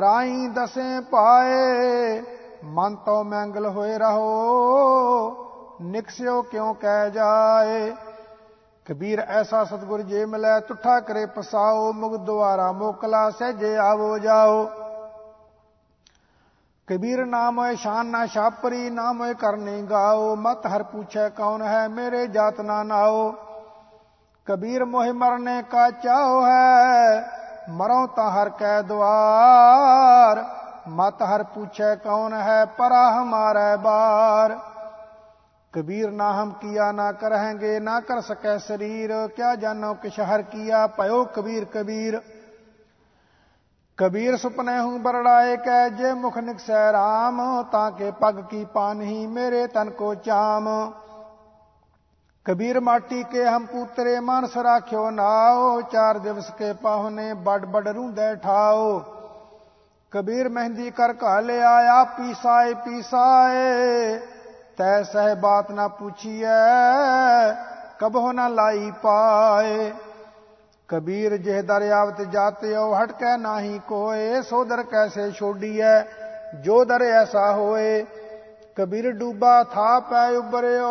ਰਾਈ 0.00 0.48
ਦਸੇ 0.48 1.00
ਪਾਏ। 1.00 2.22
ਮਨ 2.64 2.96
ਤੋ 2.96 3.22
ਮੰਗਲ 3.24 3.66
ਹੋਏ 3.66 3.98
ਰਹੋ, 3.98 4.26
ਨਿਕਸਿਓ 5.82 6.42
ਕਿਉ 6.42 6.72
ਕਹਿ 6.72 7.10
ਜਾਏ। 7.10 7.92
ਕਬੀਰ 8.90 9.20
ਐਸਾ 9.20 9.64
ਸਤਗੁਰ 9.64 10.00
ਜੇ 10.02 10.24
ਮਿਲੈ 10.26 10.60
ਤੁਠਾ 10.60 11.00
ਕਰੇ 11.00 11.26
ਪਸਾਓ, 11.26 11.92
ਮੁਗ 11.92 12.16
ਦੁਆਰਾ 12.16 12.72
ਮੋਕਲਾ 12.72 13.30
ਸਹਜੇ 13.30 13.76
ਆਵੋ 13.76 14.18
ਜਾਓ। 14.18 14.64
ਕਬੀਰ 16.88 17.24
ਨਾਮ 17.26 17.58
ਹੋਏ 17.58 17.76
ਸ਼ਾਨ 17.76 18.06
ਨਾ 18.06 18.26
ਛਾਪਰੀ, 18.26 18.90
ਨਾਮ 18.90 19.20
ਹੋਏ 19.20 19.34
ਕਰਨੇ 19.34 19.82
ਗਾਓ। 19.82 20.34
ਮਤ 20.36 20.66
ਹਰ 20.66 20.82
ਪੁੱਛੈ 20.82 21.28
ਕੌਣ 21.28 21.62
ਹੈ, 21.62 21.88
ਮੇਰੇ 21.88 22.26
ਜਾਤ 22.26 22.60
ਨਾ 22.60 22.82
ਨਾਓ। 22.82 23.30
ਕਬੀਰ 24.46 24.84
ਮੋਹਿ 24.84 25.12
ਮਰਨੇ 25.12 25.62
ਕਾ 25.62 25.90
ਚਾਹੋ 25.90 26.44
ਹੈ 26.46 27.30
ਮਰੋ 27.68 28.06
ਤਾਂ 28.06 28.30
ਹਰ 28.30 28.48
ਕੈ 28.48 28.82
ਦਵਾਰ 28.82 30.44
ਮਤ 30.88 31.22
ਹਰ 31.22 31.42
ਪੁੱਛੈ 31.42 31.94
ਕੌਣ 31.94 32.32
ਹੈ 32.32 32.64
ਪਰਾ 32.64 33.10
ਹਮਾਰੇ 33.22 33.76
ਬਾਰ। 33.76 34.58
ਕਬੀਰ 35.74 36.10
ਨਾ 36.10 36.30
ਹਮ 36.32 36.52
ਕੀਆ 36.52 36.90
ਨਾ 36.92 37.10
ਕਰਹਿਗੇ 37.12 37.78
ਨਾ 37.80 37.98
ਕਰ 38.00 38.20
ਸਕੈ 38.20 38.56
ਸਰੀਰ 38.58 39.12
ਕਿਆ 39.26 39.54
ਜਾਨੋ 39.54 39.92
ਕਿ 39.94 40.10
ਸ਼ਹਰ 40.10 40.42
ਕੀਆ 40.42 40.86
ਭਇਓ 40.96 41.24
ਕਬੀਰ 41.24 41.64
ਕਬੀਰ 41.64 42.20
ਕਬੀਰ 43.98 44.36
ਸੁਪਨੇ 44.36 44.78
ਹੂੰ 44.78 45.02
ਬਰੜਾਏ 45.02 45.56
ਕੈ 45.56 45.88
ਜੇ 45.88 46.12
ਮੁਖ 46.12 46.38
ਨਿਕਸੈ 46.38 46.90
RAM 46.92 47.40
ਤਾਂ 47.72 47.90
ਕੇ 47.90 48.10
ਪਗ 48.10 48.40
ਕੀ 48.40 48.64
ਪਾਨਹੀ 48.64 49.26
ਮੇਰੇ 49.26 49.66
ਤਨ 49.66 49.90
ਕੋ 49.90 50.14
ਚਾਮ 50.14 50.68
ਕਬੀਰ 52.46 52.80
ਮਾਟੀ 52.80 53.22
ਕੇ 53.22 53.44
ਹਮ 53.46 53.66
ਪੁੱਤਰੇ 53.66 54.18
ਮਾਨਸ 54.20 54.56
ਰਾਖਿਓ 54.56 55.08
ਨਾਓ 55.10 55.80
ਚਾਰ 55.82 56.18
ਦਿਵਸ 56.18 56.50
ਕੇ 56.50 56.72
ਪਾਹਨੇ 56.72 57.32
ਬੜ 57.44 57.64
ਬੜ 57.64 57.86
ਰੂੰਦੇ 57.88 58.34
ਠਾਓ 58.36 58.98
ਕਬੀਰ 60.12 60.48
ਮਹਿੰਦੀ 60.48 60.90
ਕਰ 60.90 61.14
ਘਾਲੇ 61.22 61.60
ਆਇਆ 61.62 62.02
ਪੀਸਾਏ 62.16 62.74
ਪੀਸਾਏ 62.74 64.18
ਤੈ 64.80 65.02
ਸਹਿ 65.02 65.34
ਬਾਤ 65.34 65.70
ਨਾ 65.70 65.86
ਪੁੱਛੀਐ, 65.88 66.50
ਕਬਹੁ 67.98 68.30
ਨਾ 68.32 68.46
ਲਾਈ 68.48 68.90
ਪਾਏ। 69.02 69.90
ਕਬੀਰ 70.88 71.36
ਜਿਹ 71.36 71.62
ਦਰਿਆਵਤ 71.62 72.20
ਜਾਤਿਓ 72.22 72.94
ਹਟਕੈ 72.94 73.36
ਨਾਹੀ 73.36 73.80
ਕੋਏ, 73.88 74.40
ਸੋ 74.42 74.64
ਦਰ 74.64 74.82
ਕੈਸੇ 74.82 75.30
ਛੋਡੀਐ, 75.30 76.00
ਜੋ 76.60 76.84
ਦਰ 76.84 77.02
ਐਸਾ 77.02 77.52
ਹੋਏ। 77.52 78.06
ਕਬੀਰ 78.76 79.10
ਡੂਬਾ 79.12 79.62
ਥਾ 79.64 79.98
ਪੈ 80.00 80.26
ਉਬਰਿਓ 80.30 80.88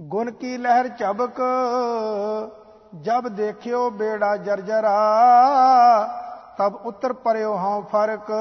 ਗੁਣ 0.00 0.30
ਕੀ 0.30 0.56
ਲਹਿਰ 0.56 0.88
ਝਬਕ, 0.88 1.40
ਜਬ 3.00 3.28
ਦੇਖਿਓ 3.28 3.88
ਬੇੜਾ 3.90 4.36
ਜਰਜਰਾ, 4.36 4.98
ਤਬ 6.58 6.86
ਉਤਰ 6.86 7.12
ਪਰਿਓ 7.12 7.56
ਹਾਂ 7.56 7.80
ਫ਼ਰਕ। 7.82 8.32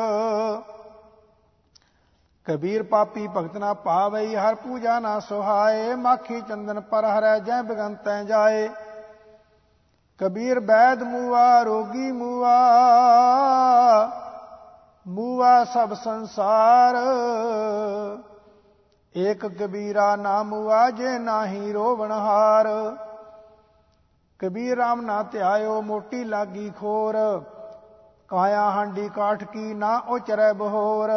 ਕਬੀਰ 2.46 2.84
ਪਾਪੀ 2.84 3.28
ਭਗਤ 3.28 3.58
ਨਾ 3.58 3.74
ਪਾਵਈ, 3.74 4.36
ਹਰ 4.36 4.56
ਪੂਜਾ 4.56 5.00
ਨਾ 5.00 5.20
ਸੁਹਾਏ, 5.20 5.96
ਮਾਖੀ 5.96 6.42
ਚੰਦਨ 6.42 6.80
ਪਰ 6.80 7.06
ਹਰੈ 7.06 7.40
ਜੈ 7.40 7.62
ਬਿਗੰਤੈ 7.62 8.24
ਜਾਏ। 8.24 8.70
ਕਬੀਰ 10.20 10.60
ਬੈਦ 10.60 11.04
ਮੂਆ, 11.04 11.64
ਰੋਗੀ 11.64 12.12
ਮੂਆ 12.12 12.58
ਮੂਆ 15.08 15.64
ਸਭ 15.64 15.94
ਸੰਸਾਰ। 15.94 16.96
ਏਕ 19.18 19.46
ਕਬੀਰਾ 19.46 20.16
ਨਾਮ 20.16 20.54
ਆਜੇ 20.70 21.20
ਨਾਹੀ 21.20 21.72
ਰੋਵਣ 21.72 22.12
ਹਾਰ। 22.12 22.68
ਕਬੀਰ 24.40 24.78
ਰਾਮ 24.78 25.02
ਨਾ 25.02 25.24
ਧਿਆਇਓ, 25.24 25.82
ਮੋਟੀ 25.82 26.24
ਲਾਗੀ 26.24 26.70
ਖੋਰ। 26.80 27.44
ਕਾਇਆ 28.28 28.70
ਹਾਂਡੀ 28.70 29.10
ਕਾਠ 29.10 29.44
ਕੀ 29.44 29.74
ਨਾ 29.74 29.98
ਉਚਰੈ 30.08 30.54
ਬਹੋਰ। 30.54 31.10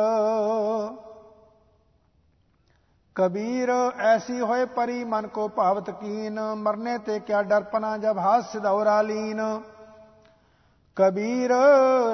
ਕਬੀਰ, 3.16 3.70
ਐਸੀ 3.98 4.40
ਹੋਏ 4.40 4.64
ਪਰੀ 4.64 5.04
ਮਨ 5.04 5.26
ਕੋ 5.26 5.48
ਭਾਵਤ 5.48 5.90
ਕੀਨ, 5.90 6.40
ਮਰਨੇ 6.54 6.98
ਤੇ 6.98 7.18
ਕਿਆ 7.20 7.42
ਡਰਪਨਾ 7.42 7.96
ਜਬ 7.98 8.18
ਹਾਸ 8.18 8.52
ਸਿਧੌਰਾ 8.52 9.02
ਲੀਨ। 9.02 9.40
ਕਬੀਰ, 10.96 11.52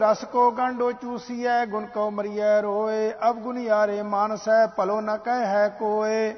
ਰਸ 0.00 0.24
ਕੋ 0.24 0.50
ਗੰਡੋ 0.50 0.90
ਚੂਸੀਐ, 0.92 1.64
ਗੁਣ 1.66 1.86
ਕੋ 1.86 2.10
ਮਰੀਐ 2.10 2.60
ਰੋਏ, 2.60 3.12
ਅਬ 3.28 3.38
ਗੁਨ 3.38 3.58
ਯਾਰੇ 3.58 4.02
ਮਾਨਸੈ, 4.02 4.66
ਭਲੋ 4.66 5.00
ਨ 5.00 5.16
ਕਹਿ 5.16 5.46
ਹੈ 5.46 5.68
ਕੋਏ। 5.68 6.34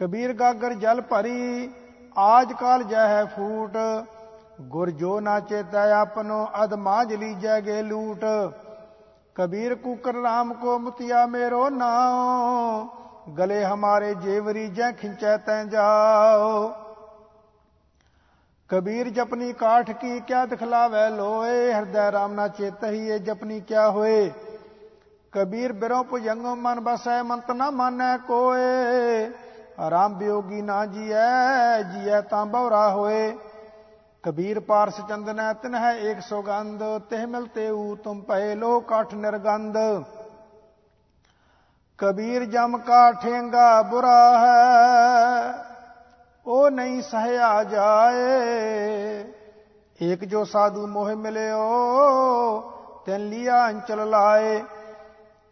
ਕਬੀਰ, 0.00 0.32
ਗਾਗਰ 0.32 0.74
ਜਲ 0.74 1.00
ਭਰੀ, 1.00 1.70
ਆਜ 2.18 2.52
ਕਾਲ 2.52 2.82
ਜੈ 2.82 3.08
ਹੈ 3.08 3.24
ਫੂਟ। 3.24 3.76
ਗੁਰ 4.60 4.90
ਜੋ 4.90 5.20
ਨਾ 5.20 5.40
ਚੇਤੈ 5.40 5.90
ਆਪਨੋ 5.92 6.46
ਅਦ 6.64 6.74
ਮਾਜ 6.74 7.14
ਲੀਜੈ 7.14 7.60
ਗੇ 7.60 7.82
ਲੂਟ। 7.82 8.24
ਕਬੀਰ, 9.34 9.74
ਕੂਕਰ 9.74 10.14
ਰਾਮ 10.14 10.54
ਕੋ 10.54 10.78
ਮੁਤਿਆ 10.78 11.26
ਮੇਰੋ 11.26 11.68
ਨਾਉ। 11.70 12.99
ਗਲੇ 13.38 13.64
ਹਮਾਰੇ 13.64 14.14
ਜੇਵਰੀ 14.14 14.68
ਜੈ 14.68 14.92
ਖਿੰਚੈ 14.92 15.36
ਤੈ 15.36 15.64
ਜਾਓ। 15.64 16.72
ਕਬੀਰ 18.70 19.08
ਜਪਨੀ 19.08 19.52
ਕਾਠ 19.52 19.90
ਕੀ 19.90 20.20
ਕਿਆ 20.20 20.46
ਦਿਖਲਾਵੇ 20.46 21.08
ਲੋਏ, 21.10 21.72
ਹਿਰਦੈ 21.72 22.12
ਰਾਮ 22.12 22.32
ਨਾ 22.32 22.48
ਚੇਤਹੀ 22.48 23.08
ਇਹ 23.08 23.18
ਜਪਨੀ 23.18 23.60
ਕਿਆ 23.60 23.90
ਹੋਏ। 23.90 24.30
ਕਬੀਰ 25.32 25.72
ਬਿਰੋ 25.72 26.02
ਭੁਜੰਗ 26.02 26.46
ਮਨ 26.46 26.80
ਬਸੈ, 26.80 27.22
ਮੰਤ 27.22 27.50
ਨਾ 27.50 27.70
ਮਾਨੈ 27.70 28.16
ਕੋਏ। 28.16 29.30
ਆਰਾਮ 29.78 30.14
ਬਿਯੋਗੀ 30.14 30.62
ਨਾ 30.62 30.86
ਜੀਐ 30.86 31.82
ਜੀਐ 31.82 32.20
ਤਾਂ 32.20 32.46
ਬਉਰਾ 32.46 32.90
ਹੋਏ। 32.90 33.36
ਕਬੀਰ 34.22 34.60
ਪਾਰਸ 34.60 35.00
ਚੰਦਨੈ 35.08 35.52
ਤਿਨ 35.52 35.74
ਹੈ 35.74 35.92
ਏਕ 35.98 36.20
ਸੁਗੰਧ, 36.20 36.82
ਤਿਹ 37.10 37.26
ਮਿਲਤੇ 37.26 37.70
ਊ 37.70 37.94
ਤੁਮ 37.96 38.20
ਪਏ 38.20 38.54
ਲੋ 38.54 38.80
ਕਾਠ 38.80 39.14
ਨਿਰਗੰਧ। 39.14 39.76
ਕਬੀਰ 42.00 42.44
ਜਮ 42.44 42.78
ਕਾ 42.78 43.12
ਠੇਂਗਾ 43.12 43.82
ਬੁਰਾ 43.82 44.38
ਹੈ। 44.38 45.52
ਉਹ 46.46 46.70
ਨਹੀਂ 46.70 47.02
ਸਹਿਆ 47.02 47.64
ਜਾਏ। 47.64 49.24
ਏਕ 50.02 50.24
ਜੋ 50.24 50.44
ਸਾਧੂ 50.44 50.86
ਮੋਹ 50.86 51.16
ਮਿਲਿਓ, 51.16 51.60
ਤੈਨ 53.06 53.28
ਲਿਆ 53.28 53.68
ਅੰਚਲ 53.68 54.10
ਲਾਏ। 54.10 54.64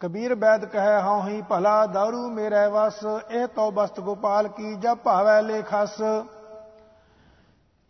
ਕਬੀਰ 0.00 0.34
ਬੈਦ 0.34 0.64
ਕਹੈ, 0.64 1.02
ਹਉ 1.02 1.26
ਹੀ 1.26 1.42
ਭਲਾ 1.42 1.84
दारू 1.84 2.30
ਮੇਰੇ 2.30 2.66
ਵਸ। 2.66 2.98
ਇਹ 3.30 3.46
ਤੋ 3.46 3.70
ਬਸਤ 3.70 4.00
ਗੋਪਾਲ 4.00 4.48
ਕੀ 4.48 4.74
ਜਬ 4.74 4.98
ਭਾਵੈ 4.98 5.42
ਲੇਖਸ 5.42 6.02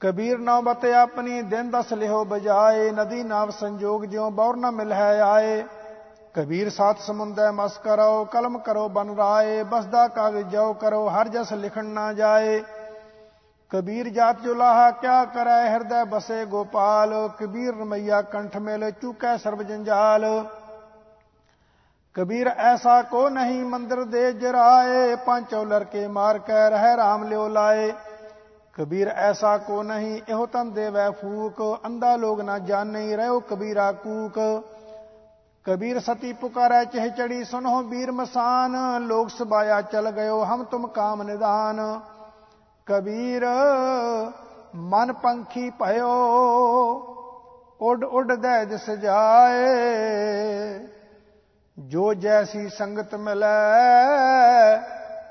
ਕਬੀਰ 0.00 0.38
ਨਾ 0.38 0.60
ਬਤੇ 0.60 0.94
ਆਪਣੀ, 0.94 1.42
ਦਿਨ 1.42 1.70
ਦਸ 1.70 1.92
ਲਿਓ 1.92 2.24
ਬਜਾਏ। 2.24 2.90
ਨਦੀ 2.90 3.22
ਨਾਵ 3.22 3.50
ਸੰਜੋਗ 3.50 4.04
ਜਿਉ 4.04 4.30
ਬੌਰ 4.30 4.56
ਨ 4.56 4.70
ਮਿਲ 4.70 4.92
ਹੈ 4.92 5.22
ਆਏ। 5.22 5.64
ਕਬੀਰ 6.34 6.70
ਸਾਤ 6.70 6.98
ਸਮੁੰਦੈ, 6.98 7.50
ਮਸ 7.50 7.78
ਕਰੋ, 7.78 8.24
ਕਲਮ 8.24 8.58
ਕਰੋ, 8.58 8.88
ਬਨ 8.88 9.16
ਰਾਏ 9.16 9.62
ਬਸਦਾ 9.62 10.08
ਕਾਗਜ 10.08 10.46
ਜੋ 10.46 10.72
ਕਰੋ, 10.72 11.08
ਹਰ 11.08 11.28
ਜਸ 11.28 11.52
ਲਿਖਣ 11.52 11.84
ਨਾ 11.84 12.12
ਜਾਏ। 12.12 12.62
ਕਬੀਰ 13.70 14.08
ਜਾਤ 14.08 14.40
ਜੋ 14.40 14.54
ਲਾਹਾ, 14.54 14.90
ਕਿਆ 14.90 15.24
ਕਰੈ 15.24 15.70
ਹਿਰਦੈ 15.70 16.04
ਬਸੇ 16.04 16.44
ਗੋਪਾਲ? 16.44 17.28
ਕਬੀਰ 17.38 17.74
ਰਮਈਆ 17.76 18.22
ਕੰਠ 18.22 18.56
ਮੇਲ, 18.56 18.90
ਚੁਕੈ 18.90 19.36
ਸਰਬ 19.36 19.62
ਜੰਜਾਲ। 19.62 20.46
ਕਬੀਰ 22.14 22.48
ਐਸਾ 22.48 23.02
ਕੋ 23.02 23.28
ਨਹੀਂ 23.28 23.64
ਮੰਦਰ 23.64 24.04
ਦੇ 24.04 24.32
ਜਰਾਏ 24.32 25.16
ਪਾਂਚੋ 25.16 25.64
ਲੜਕੇ 25.64 26.06
ਮਾਰ 26.06 26.38
ਕੇ 26.38 26.68
ਰਹਿ 26.70 26.96
ਰਾਮ 26.96 27.24
ਲਿਓ 27.24 27.48
ਲਾਏ। 27.48 27.92
ਕਬੀਰ 28.78 29.08
ਐਸਾ 29.08 29.58
ਕੋ 29.58 29.82
ਨਹੀਂ, 29.82 30.20
ਇਹੋ 30.28 30.46
ਤਨ 30.46 30.72
ਦੇਵੈ 30.72 31.10
ਫੂਕ 31.10 31.78
ਅੰਦਾ 31.86 32.16
ਲੋਗ 32.16 32.40
ਨਾ 32.40 32.58
ਜਾਣਈ 32.58 33.16
ਰਹਿਓ 33.16 33.40
ਕਬੀਰਾ 33.40 33.92
ਕੂਕ। 33.92 34.38
ਕਬੀਰ 35.68 35.98
ਸਤੀ 36.00 36.32
ਪੁਕਾਰੈ, 36.32 36.84
ਚਹਿ 36.84 37.08
ਚੜੀ 37.08 37.44
ਸੁਨੋ 37.44 37.80
ਵੀਰ 37.82 38.10
ਮਸਾਨ। 38.12 38.76
ਲੋਕ 39.00 39.30
ਸਬਾਇਆ 39.30 39.80
ਚਲ 39.82 40.10
ਗਇਓ 40.10 40.44
ਹਮ 40.44 40.62
ਤੁਮ 40.64 40.86
ਕਾਮ 40.86 41.22
ਨਿਦਾਨ 41.22 41.80
ਕਬੀਰ, 42.86 43.44
ਮਨ 44.74 45.12
ਪੰਖੀ 45.12 45.68
ਭਇਓ, 45.70 46.14
ਉੱਡ 47.80 48.04
ਉੱਡ 48.04 48.32
ਦੇ 48.32 48.64
ਦਿਸ 48.64 48.90
ਜਾਏ। 48.90 49.66
ਜੋ 51.78 52.12
ਜੈਸੀ 52.14 52.68
ਸੰਗਤ 52.68 53.14
ਮਿਲੈ, 53.14 54.78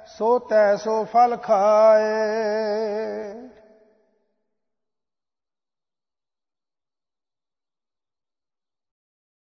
ਸੋ 0.07 0.37
ਤੈ 0.39 0.75
ਸੋ 0.75 1.03
ਫਲ 1.03 1.37
ਖਾਏ। 1.37 2.13